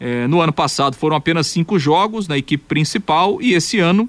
[0.00, 4.08] É, no ano passado foram apenas cinco jogos na equipe principal e esse ano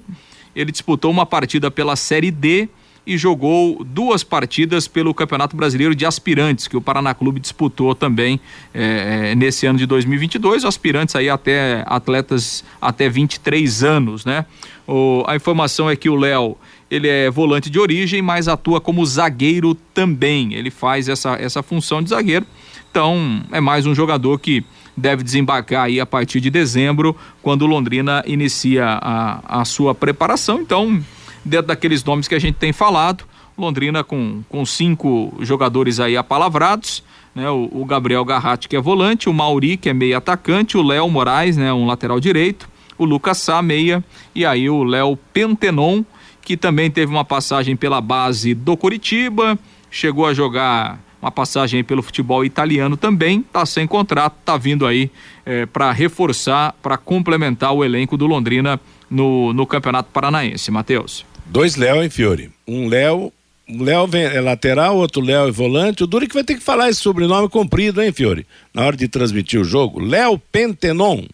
[0.54, 2.68] ele disputou uma partida pela Série D
[3.06, 8.38] e jogou duas partidas pelo Campeonato Brasileiro de Aspirantes, que o Paraná Clube disputou também
[8.74, 10.64] é, nesse ano de 2022.
[10.64, 14.44] Aspirantes aí até atletas até 23 anos, né?
[14.86, 16.56] O, a informação é que o Léo
[16.90, 20.54] ele é volante de origem, mas atua como zagueiro também.
[20.54, 22.44] Ele faz essa, essa função de zagueiro.
[22.90, 24.64] Então, é mais um jogador que
[25.00, 30.60] deve desembarcar aí a partir de dezembro, quando Londrina inicia a, a sua preparação.
[30.60, 31.02] Então,
[31.44, 33.24] dentro daqueles nomes que a gente tem falado,
[33.58, 37.02] Londrina com, com cinco jogadores aí apalavrados,
[37.34, 37.48] né?
[37.50, 41.08] O, o Gabriel Garratti, que é volante, o Mauri, que é meio atacante, o Léo
[41.08, 41.72] Moraes, né?
[41.72, 46.02] Um lateral direito, o Lucas Sá, meia, e aí o Léo Pentenon,
[46.42, 49.58] que também teve uma passagem pela base do Curitiba,
[49.90, 55.10] chegou a jogar uma passagem pelo futebol italiano também, está sem contrato, está vindo aí
[55.44, 58.80] é, para reforçar, para complementar o elenco do Londrina
[59.10, 60.70] no, no Campeonato Paranaense.
[60.70, 61.24] Matheus.
[61.46, 62.50] Dois Léo, hein, Fiore?
[62.66, 63.32] Um Léo,
[63.68, 66.04] um Léo é lateral, outro Léo é volante.
[66.04, 68.46] O Duri que vai ter que falar esse sobrenome comprido, hein, Fiore?
[68.72, 70.00] Na hora de transmitir o jogo.
[70.00, 71.24] Léo Pentenon.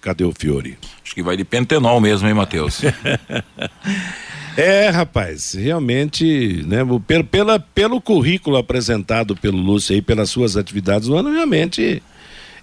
[0.00, 0.76] Cadê o Fiore?
[1.04, 2.82] Acho que vai de Pentenol mesmo, hein, Matheus?
[4.56, 11.08] É, rapaz, realmente, né, pelo, pela, pelo currículo apresentado pelo Lúcio aí, pelas suas atividades
[11.08, 12.00] no ano, realmente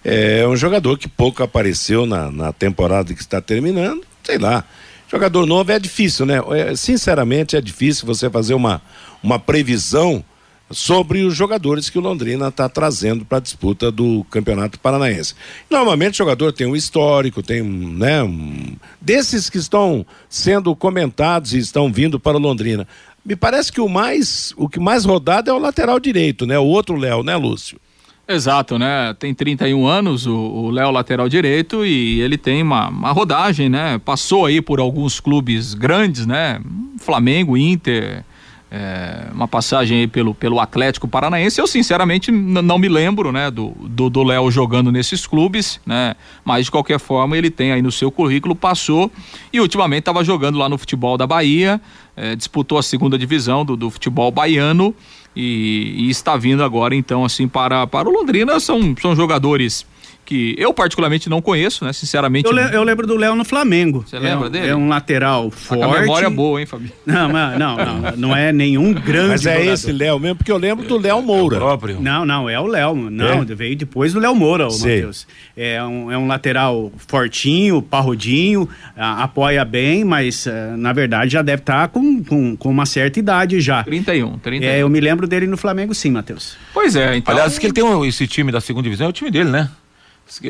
[0.04, 4.64] é um jogador que pouco apareceu na, na temporada que está terminando, sei lá.
[5.10, 6.40] Jogador novo é difícil, né?
[6.52, 8.82] É, sinceramente, é difícil você fazer uma,
[9.22, 10.24] uma previsão
[10.72, 15.36] sobre os jogadores que o Londrina está trazendo para a disputa do Campeonato Paranaense.
[15.70, 21.60] Normalmente o jogador tem um histórico, tem né, um, desses que estão sendo comentados e
[21.60, 22.88] estão vindo para o Londrina.
[23.24, 26.58] Me parece que o mais, o que mais rodado é o lateral direito, né?
[26.58, 27.80] O outro Léo, né, Lúcio?
[28.28, 29.14] Exato, né?
[29.20, 34.00] Tem 31 anos o Léo lateral direito e ele tem uma, uma rodagem, né?
[34.04, 36.62] Passou aí por alguns clubes grandes, né?
[36.98, 38.24] Flamengo, Inter,
[38.72, 41.60] é, uma passagem pelo, pelo Atlético Paranaense.
[41.60, 46.16] Eu sinceramente não me lembro, né, do do Léo jogando nesses clubes, né?
[46.46, 49.12] Mas de qualquer forma ele tem aí no seu currículo passou
[49.52, 51.82] e ultimamente estava jogando lá no futebol da Bahia,
[52.16, 54.96] é, disputou a segunda divisão do, do futebol baiano
[55.36, 59.86] e, e, está vindo agora então assim para para o Londrina são são jogadores
[60.32, 61.92] que eu particularmente não conheço, né?
[61.92, 62.46] Sinceramente.
[62.46, 64.06] Eu, le eu lembro do Léo no Flamengo.
[64.08, 64.68] Você lembra é, dele?
[64.70, 65.84] É um lateral forte.
[65.84, 66.90] A memória é boa, hein, Fabio?
[67.06, 69.32] Não, não, não, não, não é nenhum grande.
[69.32, 69.74] Mas é jogador.
[69.74, 71.58] esse Léo mesmo, porque eu lembro do Léo Moura.
[71.58, 72.00] É próprio.
[72.00, 72.96] Não, não, é o Léo.
[72.96, 73.46] Não, é?
[73.46, 75.28] veio depois do Léo Moura, o Matheus.
[75.58, 81.42] É um, é um lateral fortinho, parrudinho, a, apoia bem, mas uh, na verdade já
[81.42, 83.84] deve estar tá com, com, com uma certa idade já.
[83.84, 84.66] 31, 31.
[84.66, 86.56] É, eu me lembro dele no Flamengo sim, Matheus.
[86.74, 87.34] Pois é, então.
[87.34, 89.70] Aliás, que ele tem um, esse time da segunda divisão, é o time dele, né?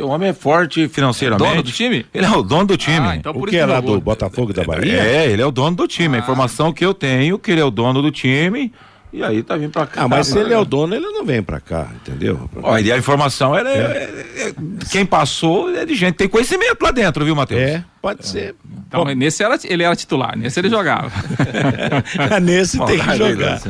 [0.02, 1.48] O homem é forte financeiramente.
[1.48, 2.06] É dono do time?
[2.14, 3.08] Ele é o dono do time.
[3.08, 5.02] Ah, então o que é lá do Botafogo da Bahia?
[5.02, 6.18] É, ele é o dono do time.
[6.18, 6.20] Ah.
[6.20, 8.72] A informação que eu tenho que ele é o dono do time.
[9.14, 10.04] E aí tá vindo pra cá.
[10.04, 12.50] Ah, mas se ele é o dono, ele não vem pra cá, entendeu?
[12.64, 13.70] Olha, e a informação era.
[13.70, 14.54] é, é, é,
[14.90, 17.60] quem passou é de gente tem conhecimento lá dentro, viu, Matheus?
[17.60, 18.56] É, pode ser.
[18.88, 21.12] Então, nesse era, ele era titular, nesse ele jogava.
[22.42, 23.62] nesse tem que jogar.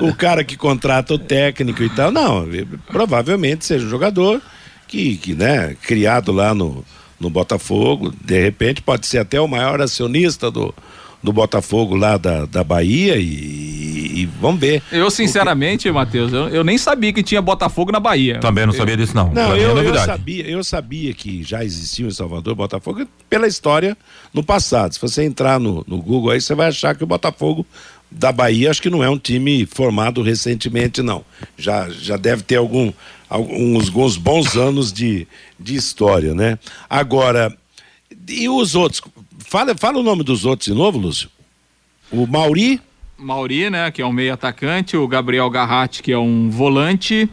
[0.00, 2.44] o cara que contrata o técnico e tal, não,
[2.88, 4.42] provavelmente seja um jogador
[4.88, 6.84] que, que né, criado lá no,
[7.20, 10.74] no Botafogo, de repente pode ser até o maior acionista do,
[11.22, 14.82] do Botafogo lá da, da Bahia e, e vamos ver.
[14.90, 18.40] Eu, sinceramente, Matheus, eu, eu nem sabia que tinha Botafogo na Bahia.
[18.40, 19.30] Também não sabia disso, não.
[19.32, 23.96] Não, é eu, eu sabia, eu sabia que já existia em Salvador Botafogo pela história
[24.32, 24.94] no passado.
[24.94, 27.66] Se você entrar no, no Google aí, você vai achar que o Botafogo
[28.10, 31.24] da Bahia acho que não é um time formado recentemente, não.
[31.56, 32.92] Já, já deve ter algum,
[33.28, 35.26] alguns, alguns bons anos de,
[35.58, 36.58] de história, né?
[36.88, 37.56] Agora,
[38.28, 39.02] e os outros?
[39.38, 41.28] Fala, fala o nome dos outros de novo, Lúcio.
[42.10, 42.80] O Mauri,
[43.18, 47.28] Mauri, né, que é um meio atacante, o Gabriel Garratti, que é um volante,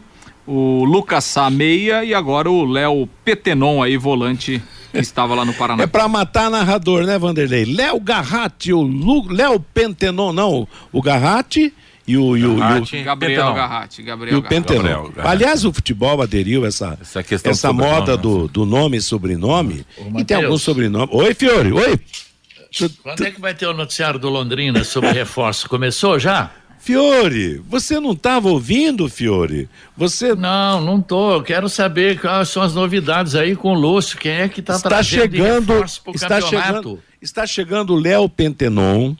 [0.46, 5.54] o Lucas Sá, meia, e agora o Léo Petenon aí, volante, que estava lá no
[5.54, 5.84] Paraná.
[5.84, 7.64] É pra matar narrador, né, Vanderlei?
[7.64, 8.82] Léo Garratti, o
[9.30, 11.72] Léo Pentenon, não, o Garratti
[12.06, 13.04] e o, e o, e o-.
[13.04, 13.54] Gabriel.
[13.54, 14.54] Garratti, e Gabriel o Garratti.
[14.62, 14.82] Pentenon.
[14.82, 15.28] Gabriel Garratti.
[15.34, 18.22] Aliás, o futebol aderiu essa, Essa questão essa do moda né?
[18.22, 19.84] do, do nome e sobrenome.
[19.98, 21.08] Ô, e tem algum sobrenome.
[21.12, 21.98] Oi, Fiore, oi.
[23.02, 25.68] Quando é que vai ter o noticiário do Londrina sobre reforço?
[25.68, 26.50] Começou já?
[26.78, 29.68] Fiore, você não estava ouvindo, Fiore?
[29.96, 31.32] Você Não, não tô.
[31.34, 34.16] Eu quero saber quais são as novidades aí com o Lúcio.
[34.18, 36.68] Quem é que tá está trazendo chegando, reforço pro está campeonato?
[36.68, 39.14] chegando, está chegando o Léo Pentenon.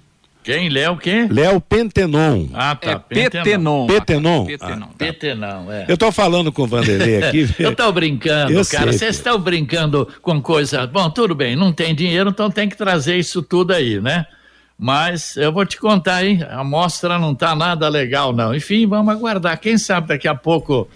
[0.46, 0.68] Quem?
[0.68, 1.26] Léo quem?
[1.26, 2.46] Léo Pentenon.
[2.54, 3.02] Ah, tá.
[3.10, 3.88] É Petenon.
[3.88, 4.46] Petenon?
[4.46, 4.88] Petenon.
[4.96, 5.86] Petenão, é.
[5.88, 7.48] Eu tô falando com o Vanderlei aqui.
[7.58, 8.92] Eu tô brincando, Eu cara.
[8.92, 10.86] Vocês estão brincando com coisa.
[10.86, 14.24] Bom, tudo bem, não tem dinheiro, então tem que trazer isso tudo aí, né?
[14.78, 16.46] Mas eu vou te contar, hein?
[16.48, 18.54] A amostra não tá nada legal, não.
[18.54, 19.58] Enfim, vamos aguardar.
[19.58, 20.88] Quem sabe daqui a pouco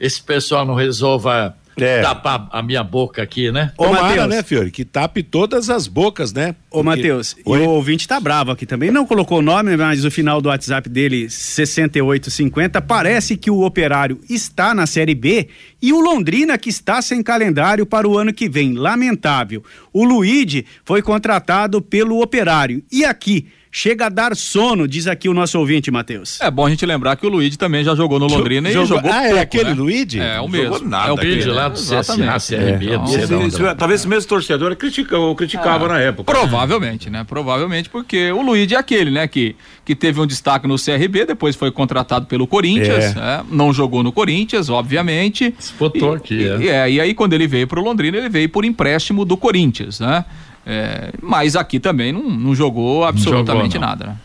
[0.00, 1.54] esse pessoal não resolva
[1.84, 2.00] É.
[2.02, 3.72] tapar a minha boca aqui, né?
[3.76, 4.28] Ô, Tomara, Matheus.
[4.28, 4.70] né, Fiore?
[4.70, 6.54] Que tape todas as bocas, né?
[6.70, 8.90] Ô, Porque- Matheus, e o ouvinte tá bravo aqui também.
[8.90, 14.20] Não colocou o nome, mas o final do WhatsApp dele, 6850, parece que o operário
[14.28, 15.48] está na Série B
[15.80, 18.74] e o Londrina que está sem calendário para o ano que vem.
[18.74, 19.62] Lamentável.
[19.92, 22.82] O Luigi foi contratado pelo operário.
[22.90, 23.46] E aqui,
[23.80, 26.40] chega a dar sono, diz aqui o nosso ouvinte, Matheus.
[26.40, 28.88] É bom a gente lembrar que o Luigi também já jogou no Londrina Jogou- e
[28.88, 29.74] jogou Ah, é pouco, aquele né?
[29.74, 30.18] Luigi?
[30.20, 30.74] É, o Não mesmo.
[30.74, 32.46] jogou nada é o Pedro, lá do CSA, exatamente.
[32.48, 33.04] CRB, É, não,
[33.46, 33.76] esse- não.
[33.76, 36.32] talvez esse mesmo torcedor critica, ou criticava na época.
[36.32, 37.24] Provavelmente, né?
[37.28, 39.28] Provavelmente porque o Luigi é aquele, né?
[39.28, 39.54] Que,
[39.84, 43.14] que teve um destaque no CRB, depois foi contratado pelo Corinthians, É.
[43.14, 43.44] né?
[43.48, 45.54] não jogou no Corinthians, obviamente.
[45.56, 46.72] Disputou E- aqui, e, é.
[46.88, 50.24] é, e aí quando ele veio pro Londrina, ele veio por empréstimo do Corinthians, né?
[50.70, 53.88] É, mas aqui também não, não jogou absolutamente jogou, não.
[53.88, 54.16] nada, né?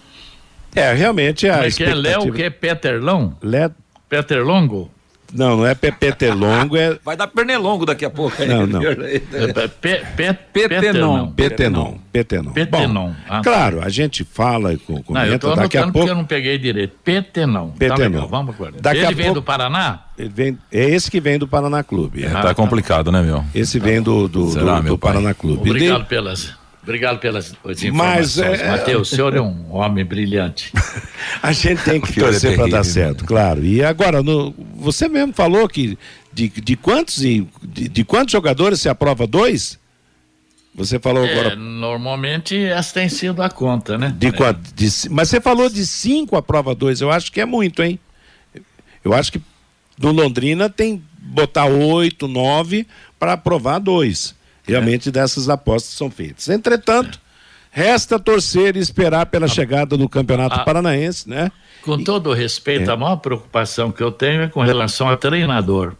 [0.76, 1.94] É, realmente a Como é que é?
[1.96, 3.38] Léo, que é Peterlão?
[3.42, 3.72] Lé-
[4.10, 4.92] Peter Longo?
[5.34, 8.36] Não, não é Pepe Longo, é Vai dar pernelongo daqui a pouco.
[8.46, 8.82] Não, não.
[8.94, 11.32] É, pe, pe, Petenon.
[11.32, 11.96] Petenon.
[12.12, 12.52] Petenon.
[12.54, 13.12] Petenon.
[13.28, 13.42] Ah, tá.
[13.44, 16.10] Claro, a gente fala e co- Não, eu comenta tô daqui a anotando porque pouco.
[16.10, 16.96] eu não peguei direito.
[17.04, 17.70] Petenão.
[17.70, 17.98] Tá Petenão.
[18.12, 18.74] legal, vamos agora.
[18.80, 20.04] Daqui Ele a vem pouco- do Paraná?
[20.18, 22.24] Ele vem, é esse que vem do Paraná Clube.
[22.24, 22.28] é.
[22.28, 23.44] É, tá complicado, né, meu?
[23.56, 24.98] Esse vem do, do, Será, do- do?
[24.98, 25.70] Paraná Clube.
[25.72, 26.54] Obrigado De- pelas,
[26.84, 28.60] obrigado pelas Mas, informações.
[28.60, 30.72] é- Matheus, o senhor é um homem brilhante.
[31.42, 33.28] A gente tem que é torcer para dar terrível, certo, né?
[33.28, 33.66] claro.
[33.66, 35.98] E agora, no- você mesmo falou que
[36.32, 39.80] de, de quantos de, de quantos jogadores se aprova dois?
[40.76, 44.14] Você falou É, agora normalmente essa tem sido a conta, né?
[44.18, 44.60] de quanto?
[44.74, 47.00] De mas você falou de cinco aprova dois.
[47.00, 48.00] Eu acho que é muito, hein?
[49.04, 49.42] Eu acho que
[50.00, 52.88] no Londrina tem botar oito, nove
[53.20, 54.34] para aprovar dois.
[54.66, 56.48] Realmente dessas apostas são feitas.
[56.50, 57.20] Entretanto,
[57.72, 61.52] resta torcer e esperar pela chegada do Campeonato a- Paranaense, né?
[61.82, 65.94] Com todo o respeito, a maior preocupação que eu tenho é com relação a treinador.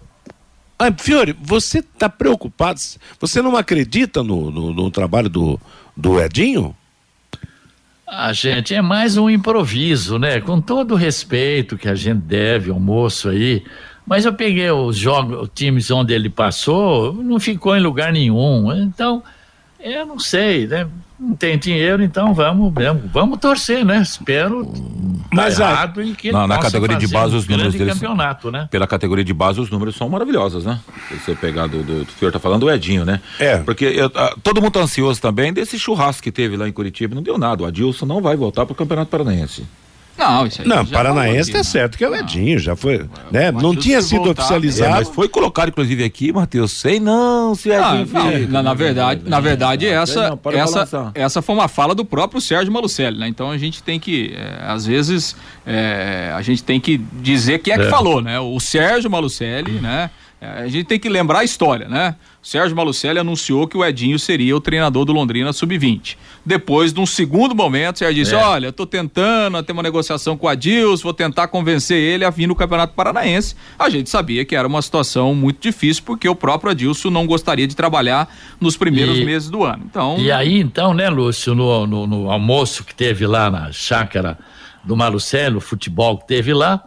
[0.80, 2.80] Ah, Fiore, você está preocupado?
[3.20, 5.60] Você não acredita no, no, no trabalho do,
[5.96, 6.76] do Edinho?
[8.08, 10.40] A gente é mais um improviso, né?
[10.40, 13.64] Com todo o respeito que a gente deve ao moço aí.
[14.06, 18.72] Mas eu peguei os jogos, os times onde ele passou, não ficou em lugar nenhum.
[18.74, 19.24] Então,
[19.80, 20.88] eu não sei, né?
[21.20, 24.02] Não tem dinheiro, então vamos, vamos, vamos torcer, né?
[24.02, 24.68] Espero
[25.32, 28.52] Mas mas a- errado e que ele Na- categoria de base, os números deles- campeonato,
[28.52, 28.68] né?
[28.70, 30.80] Pela categoria de base, os números são maravilhosos, né?
[31.08, 33.22] Se você pegar do, do, do Fior tá falando, o Edinho, né?
[33.40, 33.58] É.
[33.60, 37.16] Porque eu- ah, todo mundo tá ansioso também desse churrasco que teve lá em Curitiba.
[37.16, 37.64] Não deu nada.
[37.64, 39.64] O Adilson não vai voltar pro Campeonato Paranaense.
[40.18, 43.52] Não, isso aí Não, Paranaense tá certo que é o Edinho, já foi, né?
[43.52, 44.92] Não tinha sido voltar, oficializado.
[44.92, 48.74] É, mas foi colocado inclusive aqui, Matheus, sei não, se é ah, não, na, na,
[48.74, 53.28] verdade, na verdade essa não, essa essa foi uma fala do próprio Sérgio Malucelli, né?
[53.28, 55.36] Então a gente tem que é, às vezes
[55.66, 57.90] é, a gente tem que dizer quem é que é.
[57.90, 58.40] falou, né?
[58.40, 60.10] O Sérgio Malucelli, né?
[60.44, 62.16] É, a gente tem que lembrar a história, né?
[62.42, 66.18] Sérgio Malucelli anunciou que o Edinho seria o treinador do Londrina Sub-20.
[66.46, 68.38] Depois, num segundo momento, o Sérgio disse: é.
[68.38, 72.30] Olha, eu tô tentando ter uma negociação com o Adilson, vou tentar convencer ele a
[72.30, 73.56] vir no Campeonato Paranaense.
[73.80, 77.66] A gente sabia que era uma situação muito difícil, porque o próprio Adilson não gostaria
[77.66, 78.28] de trabalhar
[78.60, 79.86] nos primeiros e, meses do ano.
[79.90, 80.18] Então.
[80.20, 84.38] E aí, então, né, Lúcio, no, no, no almoço que teve lá na chácara
[84.84, 86.84] do Malucelli, o futebol que teve lá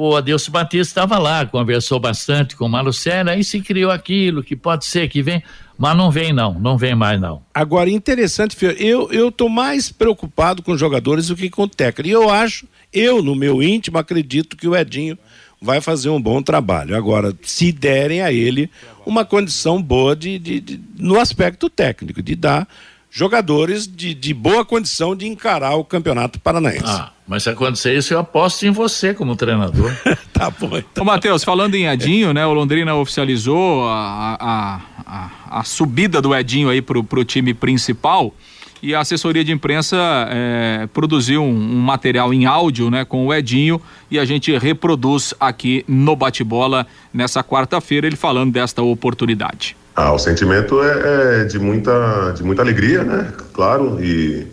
[0.00, 4.54] o Adilson Batista estava lá, conversou bastante com o Malucelli, aí se criou aquilo, que
[4.54, 5.42] pode ser que vem,
[5.76, 7.42] mas não vem não, não vem mais não.
[7.52, 12.12] Agora, interessante, eu, eu tô mais preocupado com jogadores do que com o técnico, e
[12.12, 15.18] eu acho, eu no meu íntimo acredito que o Edinho
[15.60, 16.96] vai fazer um bom trabalho.
[16.96, 18.70] Agora, se derem a ele
[19.04, 22.68] uma condição boa de, de, de no aspecto técnico, de dar
[23.10, 26.84] jogadores de, de boa condição de encarar o Campeonato Paranaense.
[26.86, 29.92] Ah, mas se acontecer isso, eu aposto em você como treinador.
[30.32, 30.78] tá bom.
[30.78, 31.02] Então.
[31.02, 32.46] Ô, Matheus, falando em Edinho, né?
[32.46, 38.34] O Londrina oficializou a, a, a, a subida do Edinho aí pro, pro time principal
[38.82, 39.96] e a assessoria de imprensa
[40.30, 45.34] é, produziu um, um, material em áudio né, com o Edinho e a gente reproduz
[45.38, 49.76] aqui no Bate-Bola nessa quarta-feira ele falando desta oportunidade.
[49.96, 53.32] Ah, o sentimento é, é, de, muita, de muita alegria, né?
[53.52, 54.46] Claro, e,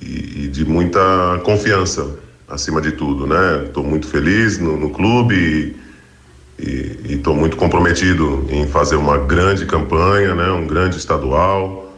[0.00, 1.00] e, e de muita
[1.44, 2.18] confiança,
[2.48, 3.64] acima de tudo, né?
[3.66, 5.76] Estou muito feliz no, no clube
[6.58, 10.50] e estou muito comprometido em fazer uma grande campanha, né?
[10.50, 11.94] Um grande estadual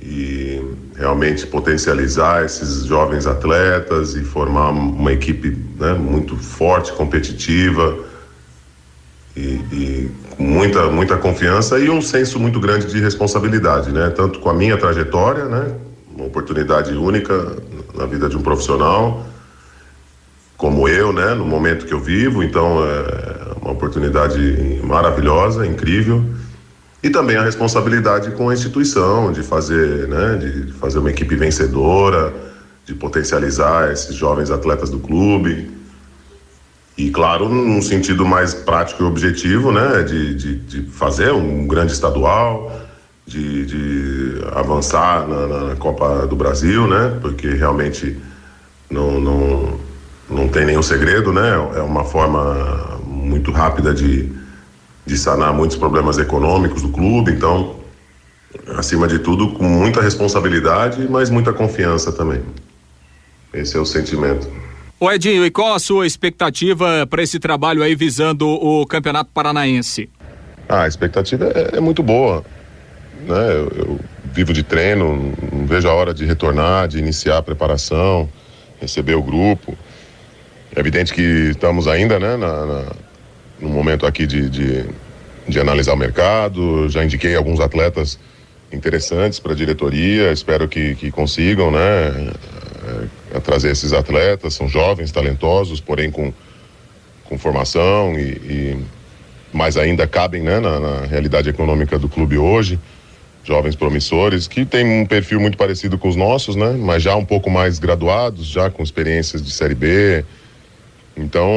[0.00, 0.62] e
[0.96, 7.98] realmente potencializar esses jovens atletas e formar uma equipe né, muito forte, competitiva
[9.34, 14.10] e, e muita, muita confiança e um senso muito grande de responsabilidade, né?
[14.10, 15.74] Tanto com a minha trajetória, né?
[16.16, 17.56] Uma oportunidade única
[17.94, 19.26] na vida de um profissional,
[20.56, 21.34] como eu, né?
[21.34, 26.24] No momento que eu vivo, então é uma oportunidade maravilhosa, incrível.
[27.02, 30.36] E também a responsabilidade com a instituição de fazer, né?
[30.36, 32.32] De fazer uma equipe vencedora,
[32.86, 35.70] de potencializar esses jovens atletas do clube
[36.96, 41.92] e claro, num sentido mais prático e objetivo, né, de, de, de fazer um grande
[41.92, 42.72] estadual,
[43.26, 48.16] de, de avançar na, na, Copa do Brasil, né, porque realmente
[48.88, 49.80] não, não,
[50.30, 54.32] não tem nenhum segredo, né, é uma forma muito rápida de,
[55.04, 57.76] de sanar muitos problemas econômicos do clube, então,
[58.76, 62.42] acima de tudo, com muita responsabilidade, mas muita confiança também.
[63.52, 64.48] Esse é o sentimento.
[64.98, 70.08] O Edinho, e qual a sua expectativa para esse trabalho aí visando o Campeonato Paranaense?
[70.68, 72.44] Ah, a expectativa é, é muito boa.
[73.20, 73.52] Né?
[73.52, 74.00] Eu, eu,
[74.32, 78.28] vivo de treino, não vejo a hora de retornar, de iniciar a preparação,
[78.80, 79.76] receber o grupo.
[80.74, 82.84] É evidente que estamos ainda né, na, na
[83.58, 84.84] no momento aqui de, de,
[85.48, 86.88] de analisar o mercado.
[86.90, 88.18] Já indiquei alguns atletas
[88.70, 92.32] interessantes para a diretoria, espero que, que consigam, né?
[93.34, 96.32] a trazer esses atletas, são jovens, talentosos, porém com,
[97.24, 98.84] com formação e, e
[99.52, 102.78] mais ainda cabem né, na, na, realidade econômica do clube hoje.
[103.46, 106.72] Jovens promissores que têm um perfil muito parecido com os nossos, né?
[106.76, 110.24] Mas já um pouco mais graduados, já com experiências de Série B.
[111.16, 111.48] Então,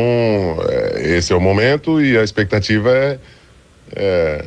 [0.70, 3.20] é, esse é o momento e a expectativa é,
[3.96, 4.46] é,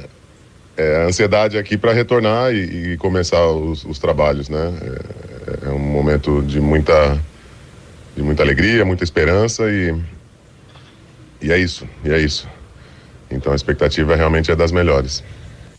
[0.77, 4.73] é a ansiedade aqui para retornar e, e começar os, os, trabalhos, né?
[5.65, 7.21] É, é um momento de muita,
[8.17, 9.93] de muita alegria, muita esperança e,
[11.43, 12.49] e é isso, e é isso.
[13.29, 15.25] Então a expectativa realmente é das melhores.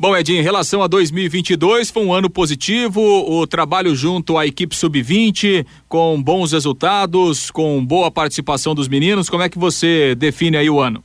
[0.04, 4.76] Bom, Edinho, em relação a 2022, foi um ano positivo, o trabalho junto à equipe
[4.76, 9.30] sub-20, com bons resultados, com boa participação dos meninos.
[9.30, 11.02] Como é que você define aí o ano?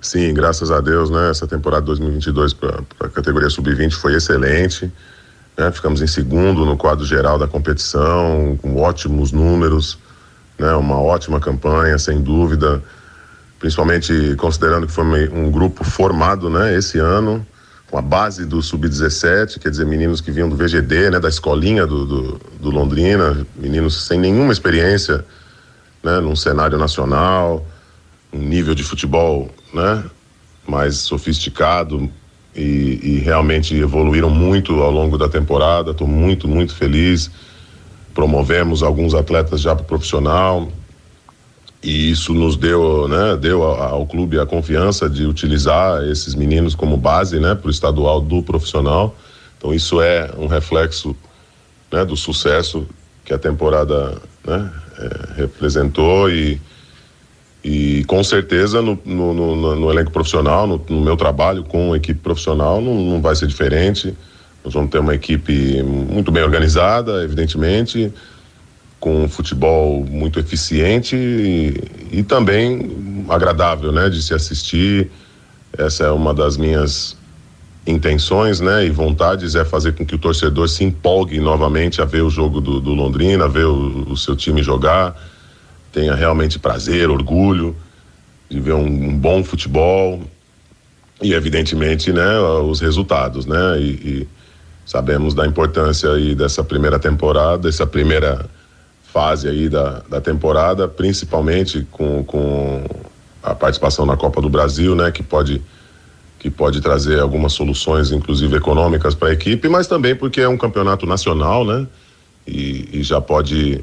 [0.00, 1.28] Sim, graças a Deus, né?
[1.28, 4.90] Essa temporada 2022 para a categoria sub-20 foi excelente.
[5.54, 5.70] Né?
[5.70, 9.98] Ficamos em segundo no quadro geral da competição, com ótimos números,
[10.58, 10.72] né?
[10.76, 12.82] uma ótima campanha, sem dúvida,
[13.58, 16.74] principalmente considerando que foi um grupo formado né?
[16.74, 17.46] esse ano,
[17.90, 21.18] com a base do Sub-17, quer dizer, meninos que vinham do VGD, né?
[21.20, 25.24] da escolinha do, do, do Londrina, meninos sem nenhuma experiência
[26.02, 26.20] né?
[26.20, 27.66] num cenário nacional,
[28.32, 30.04] um nível de futebol né?
[30.68, 32.08] mais sofisticado,
[32.54, 35.92] e, e realmente evoluíram muito ao longo da temporada.
[35.92, 37.30] Estou muito, muito feliz.
[38.12, 40.68] Promovemos alguns atletas já para profissional
[41.82, 46.96] e isso nos deu, né, deu ao, clube a confiança de utilizar esses meninos como
[46.96, 49.16] base, né, para o estadual do profissional.
[49.56, 51.16] Então isso é um reflexo,
[51.90, 52.86] né, do sucesso
[53.24, 56.60] que a temporada, né, é, representou e
[57.62, 62.18] e com certeza no, no, no, no elenco profissional, no, meu trabalho com a equipe
[62.18, 64.16] profissional, não, não vai ser diferente.
[64.64, 68.12] Nós vamos ter uma equipe muito bem organizada, evidentemente,
[69.00, 75.10] com um futebol muito eficiente e, e, também agradável, né, de se assistir.
[75.76, 77.16] Essa é uma das minhas
[77.86, 82.20] intenções, né, e vontades é fazer com que o torcedor se empolgue novamente a ver
[82.20, 85.16] o jogo do, do Londrina, a ver o, o, seu time jogar,
[85.90, 87.74] tenha realmente prazer, orgulho
[88.50, 90.20] de ver um, um bom futebol
[91.22, 94.28] e evidentemente, né, os resultados, né, e, e
[94.84, 98.46] sabemos da importância aí dessa primeira temporada, essa primeira
[99.12, 102.84] fase aí da, da temporada, principalmente com, com
[103.42, 105.60] a participação na Copa do Brasil, né, que pode
[106.38, 110.56] que pode trazer algumas soluções, inclusive econômicas para a equipe, mas também porque é um
[110.56, 111.86] campeonato nacional, né,
[112.46, 113.82] e, e já pode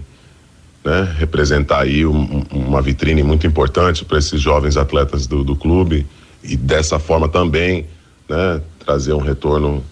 [0.84, 6.03] né, representar aí um, uma vitrine muito importante para esses jovens atletas do, do clube
[6.43, 7.86] e dessa forma também,
[8.28, 9.84] né, trazer um retorno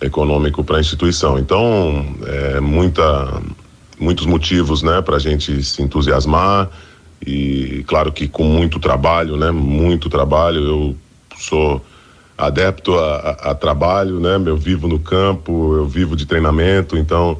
[0.00, 1.38] econômico para a instituição.
[1.38, 3.42] Então, é muita
[3.98, 6.70] muitos motivos, né, para a gente se entusiasmar
[7.24, 10.60] e claro que com muito trabalho, né, muito trabalho.
[10.60, 10.96] Eu
[11.38, 11.84] sou
[12.36, 17.38] adepto a, a, a trabalho, né, eu vivo no campo, eu vivo de treinamento, então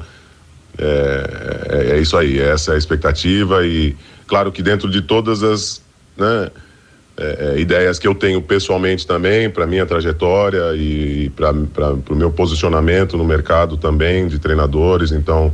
[0.77, 3.95] é, é, é, isso aí, essa é a expectativa e
[4.27, 5.81] claro que dentro de todas as,
[6.15, 6.51] né,
[7.17, 12.31] é, é ideias que eu tenho pessoalmente também para minha trajetória e para o meu
[12.31, 15.53] posicionamento no mercado também de treinadores, então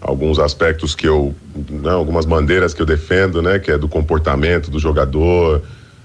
[0.00, 1.34] alguns aspectos que eu,
[1.68, 5.62] né, algumas bandeiras que eu defendo, né, que é do comportamento do jogador,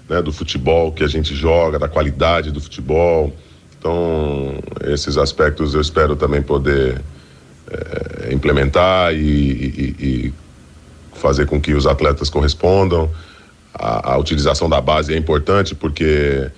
[0.10, 3.34] né, do futebol que a gente joga, da qualidade do futebol.
[3.80, 7.02] Então, esses aspectos eu espero também poder
[7.72, 10.34] é, implementar e, e, e,
[11.14, 13.10] fazer com que os atletas correspondam.
[13.74, 16.52] A, a utilização da base é importante porque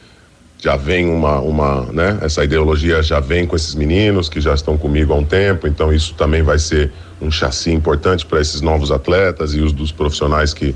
[0.60, 4.78] já vem uma, uma, né, essa ideologia já vem com esses meninos que já estão
[4.78, 6.91] comigo há um tempo, então isso também vai ser
[7.22, 10.76] um chassi importante para esses novos atletas e os dos profissionais que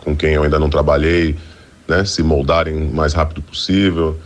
[0.00, 1.36] com quem eu ainda não trabalhei,
[1.86, 4.18] né, se moldarem o mais rápido possível.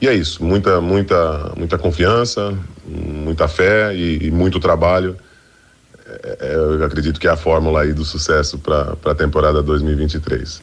[0.00, 2.56] E é isso, muita, muita, muita confiança,
[2.86, 5.16] muita fé e, e muito trabalho.
[6.06, 10.62] É, é, eu acredito que é a fórmula aí do sucesso para a temporada 2023.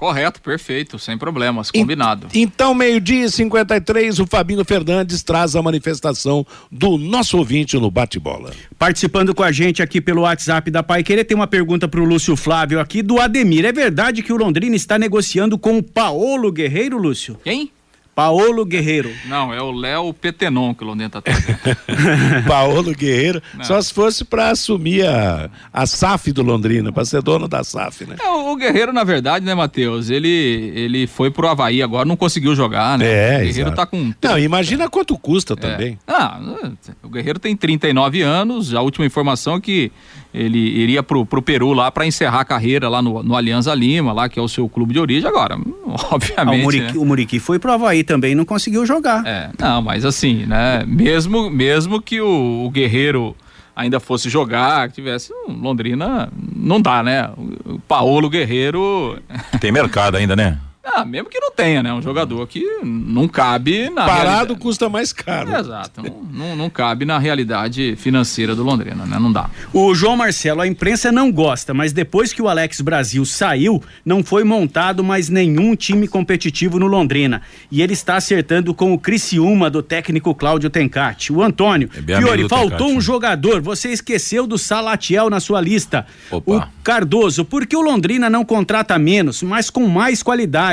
[0.00, 2.26] Correto, perfeito, sem problemas, combinado.
[2.32, 8.50] então, meio-dia e 53, o Fabinho Fernandes traz a manifestação do nosso ouvinte no bate-bola.
[8.78, 12.04] Participando com a gente aqui pelo WhatsApp da Pai Querer, tem uma pergunta para o
[12.04, 13.66] Lúcio Flávio aqui do Ademir.
[13.66, 17.36] É verdade que o Londrina está negociando com o Paolo Guerreiro, Lúcio?
[17.44, 17.70] Quem?
[18.20, 19.10] Paolo Guerreiro.
[19.24, 21.22] Não, é o Léo Petenon que o Londrina tá
[22.46, 23.64] Paolo Guerreiro, Não.
[23.64, 28.04] só se fosse para assumir a, a SAF do Londrina, para ser dono da SAF,
[28.04, 28.16] né?
[28.22, 30.28] É, o, Guerreiro, na verdade, né, Matheus, ele,
[30.74, 33.06] ele foi pro Havaí agora, não conseguiu jogar, né?
[33.06, 33.76] É, o Guerreiro exato.
[33.76, 34.12] tá com...
[34.22, 35.56] Não, imagina quanto custa é.
[35.56, 35.98] também.
[36.06, 36.38] Ah,
[37.02, 39.90] o Guerreiro tem 39 anos, a última informação é que
[40.32, 44.12] ele iria pro, pro Peru lá para encerrar a carreira lá no, no Alianza Lima,
[44.12, 45.28] lá que é o seu clube de origem.
[45.28, 45.56] Agora,
[46.10, 46.36] obviamente.
[46.36, 46.98] Ah, o, Muriqui, né?
[46.98, 49.26] o Muriqui foi pro Havaí também, não conseguiu jogar.
[49.26, 50.84] É, não, mas assim, né?
[50.86, 53.36] Mesmo, mesmo que o, o Guerreiro
[53.74, 57.30] ainda fosse jogar, que tivesse um Londrina, não dá, né?
[57.64, 59.18] O Paulo Guerreiro.
[59.60, 60.58] Tem mercado ainda, né?
[60.82, 61.92] Ah, mesmo que não tenha, né?
[61.92, 64.06] Um jogador que não cabe na.
[64.06, 64.60] Parado realidade.
[64.60, 65.54] custa mais caro.
[65.54, 66.02] É, exato.
[66.02, 69.18] Não, não, não, cabe na realidade financeira do Londrina, né?
[69.18, 69.50] Não dá.
[69.74, 74.24] O João Marcelo, a imprensa não gosta, mas depois que o Alex Brasil saiu, não
[74.24, 77.42] foi montado mais nenhum time competitivo no Londrina.
[77.70, 81.30] E ele está acertando com o Criciúma do técnico Cláudio Tencati.
[81.30, 83.00] O Antônio, é Fiore, faltou Tencati, um né?
[83.00, 83.60] jogador.
[83.60, 86.06] Você esqueceu do Salatiel na sua lista.
[86.30, 86.56] Opa.
[86.56, 90.69] O Cardoso, por que o Londrina não contrata menos, mas com mais qualidade?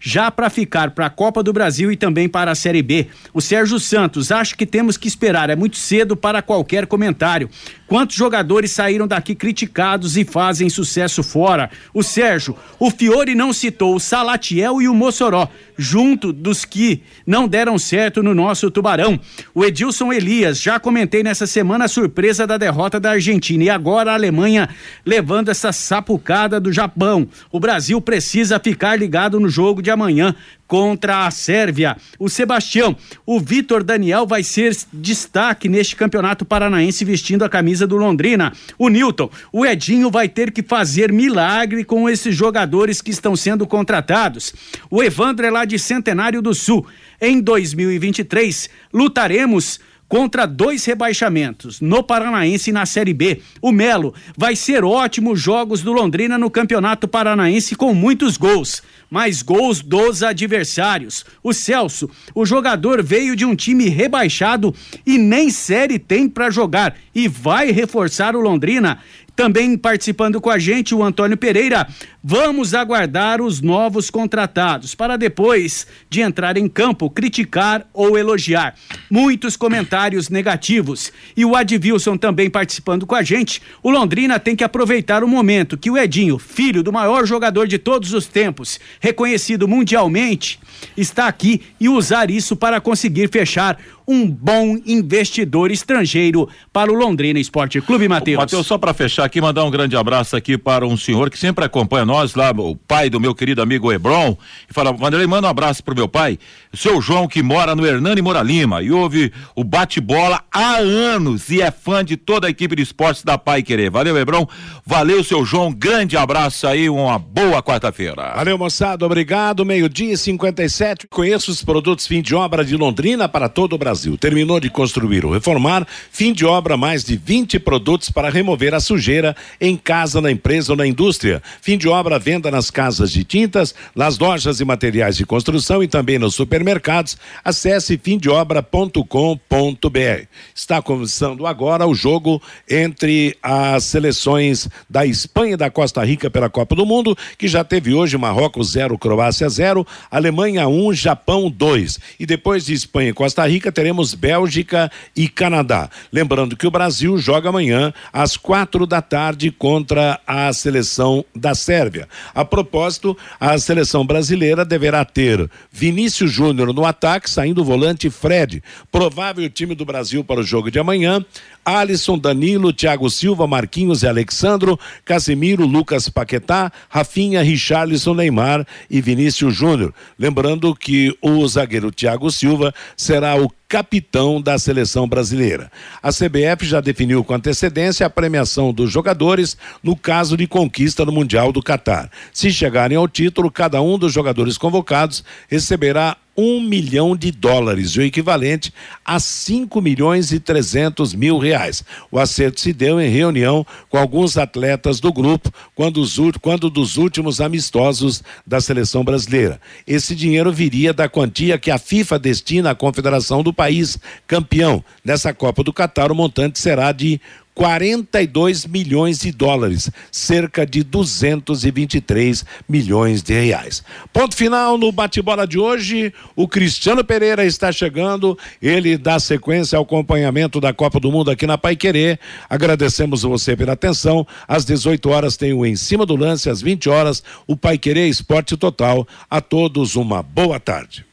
[0.00, 3.06] Já para ficar para a Copa do Brasil e também para a Série B.
[3.34, 7.50] O Sérgio Santos, acho que temos que esperar, é muito cedo para qualquer comentário.
[7.86, 11.70] Quantos jogadores saíram daqui criticados e fazem sucesso fora?
[11.92, 15.48] O Sérgio, o Fiore não citou o Salatiel e o Mossoró,
[15.80, 19.18] junto dos que não deram certo no nosso Tubarão.
[19.54, 24.10] O Edilson Elias, já comentei nessa semana a surpresa da derrota da Argentina e agora
[24.12, 24.68] a Alemanha
[25.04, 27.26] levando essa sapucada do Japão.
[27.50, 30.34] O Brasil precisa ficar ligado no jogo de amanhã
[30.70, 31.96] contra a Sérvia.
[32.16, 32.96] O Sebastião,
[33.26, 38.52] o Vitor Daniel vai ser destaque neste campeonato paranaense vestindo a camisa do Londrina.
[38.78, 43.66] O Newton, o Edinho vai ter que fazer milagre com esses jogadores que estão sendo
[43.66, 44.54] contratados.
[44.88, 46.86] O Evandro é lá de Centenário do Sul.
[47.20, 49.80] Em 2023, lutaremos
[50.10, 53.40] contra dois rebaixamentos, no Paranaense e na Série B.
[53.62, 59.42] O Melo vai ser ótimos jogos do Londrina no Campeonato Paranaense com muitos gols mais
[59.42, 61.24] gols dos adversários.
[61.42, 64.72] O Celso, o jogador veio de um time rebaixado
[65.04, 68.98] e nem série tem para jogar e vai reforçar o Londrina.
[69.34, 71.88] Também participando com a gente o Antônio Pereira.
[72.22, 78.74] Vamos aguardar os novos contratados para depois de entrar em campo criticar ou elogiar.
[79.10, 81.10] Muitos comentários negativos.
[81.34, 83.62] E o Advilson também participando com a gente.
[83.82, 87.78] O Londrina tem que aproveitar o momento que o Edinho, filho do maior jogador de
[87.78, 90.60] todos os tempos, reconhecido mundialmente,
[90.96, 97.38] está aqui e usar isso para conseguir fechar um bom investidor estrangeiro para o Londrina
[97.38, 98.38] Esporte Clube, Matheus.
[98.38, 101.64] Matheus, só para fechar aqui, mandar um grande abraço aqui para um senhor que sempre
[101.64, 104.36] acompanha nós lá, o pai do meu querido amigo Hebron,
[104.68, 106.38] e fala, Vanderlei, manda um abraço pro meu pai,
[106.72, 111.50] o seu João que mora no Hernani Mora Lima e ouve o bate-bola há anos
[111.50, 113.90] e é fã de toda a equipe de esportes da Pai Querer.
[113.90, 114.46] Valeu, Hebron.
[114.86, 115.72] Valeu, seu João.
[115.72, 118.34] Grande abraço aí, uma boa quarta-feira.
[118.34, 119.04] Valeu, moçada.
[119.04, 119.64] Obrigado.
[119.64, 121.06] Meio-dia e 57.
[121.08, 123.78] Conheço os produtos fim de obra de Londrina para todo o.
[123.80, 124.16] Brasil.
[124.16, 128.80] Terminou de construir ou reformar, fim de obra, mais de 20 produtos para remover a
[128.80, 131.42] sujeira em casa, na empresa ou na indústria.
[131.62, 135.88] Fim de obra, venda nas casas de tintas, nas lojas e materiais de construção e
[135.88, 137.16] também nos supermercados.
[137.44, 140.26] Acesse fimdeobra.com.br.
[140.54, 146.48] Está começando agora o jogo entre as seleções da Espanha e da Costa Rica pela
[146.48, 151.50] Copa do Mundo, que já teve hoje Marrocos 0, Croácia 0, Alemanha 1, um, Japão
[151.50, 151.98] 2.
[152.18, 155.88] E depois de Espanha e Costa Rica, teremos Bélgica e Canadá.
[156.12, 161.54] Lembrando que o Brasil joga amanhã às quatro da tarde contra a seleção da
[161.90, 162.08] Sérvia.
[162.32, 168.62] A propósito, a seleção brasileira deverá ter Vinícius Júnior no ataque, saindo o volante Fred.
[168.92, 171.24] Provável time do Brasil para o jogo de amanhã:
[171.64, 179.54] Alisson, Danilo, Thiago Silva, Marquinhos e Alexandro, Casimiro, Lucas Paquetá, Rafinha, Richarlison, Neymar e Vinícius
[179.54, 179.92] Júnior.
[180.18, 185.70] Lembrando que o zagueiro Thiago Silva será o capitão da seleção brasileira.
[186.02, 191.12] A CBF já definiu com antecedência a premiação dos jogadores no caso de conquista no
[191.12, 192.10] Mundial do Catar.
[192.32, 198.00] Se chegarem ao título, cada um dos jogadores convocados receberá um milhão de dólares, o
[198.00, 198.72] equivalente
[199.04, 201.84] a 5 milhões e 300 mil reais.
[202.10, 206.96] O acerto se deu em reunião com alguns atletas do grupo, quando, os, quando dos
[206.96, 209.60] últimos amistosos da seleção brasileira.
[209.86, 214.82] Esse dinheiro viria da quantia que a FIFA destina à confederação do país campeão.
[215.04, 217.20] Nessa Copa do Catar, o montante será de
[217.60, 223.84] 42 milhões de dólares, cerca de 223 milhões de reais.
[224.14, 226.10] Ponto final no bate-bola de hoje.
[226.34, 228.38] O Cristiano Pereira está chegando.
[228.62, 232.18] Ele dá sequência ao acompanhamento da Copa do Mundo aqui na Pai Querer.
[232.48, 234.26] Agradecemos você pela atenção.
[234.48, 238.08] Às 18 horas tem o Em Cima do Lance, às 20 horas, o Pai Querer
[238.08, 239.06] Esporte Total.
[239.28, 241.04] A todos uma boa tarde.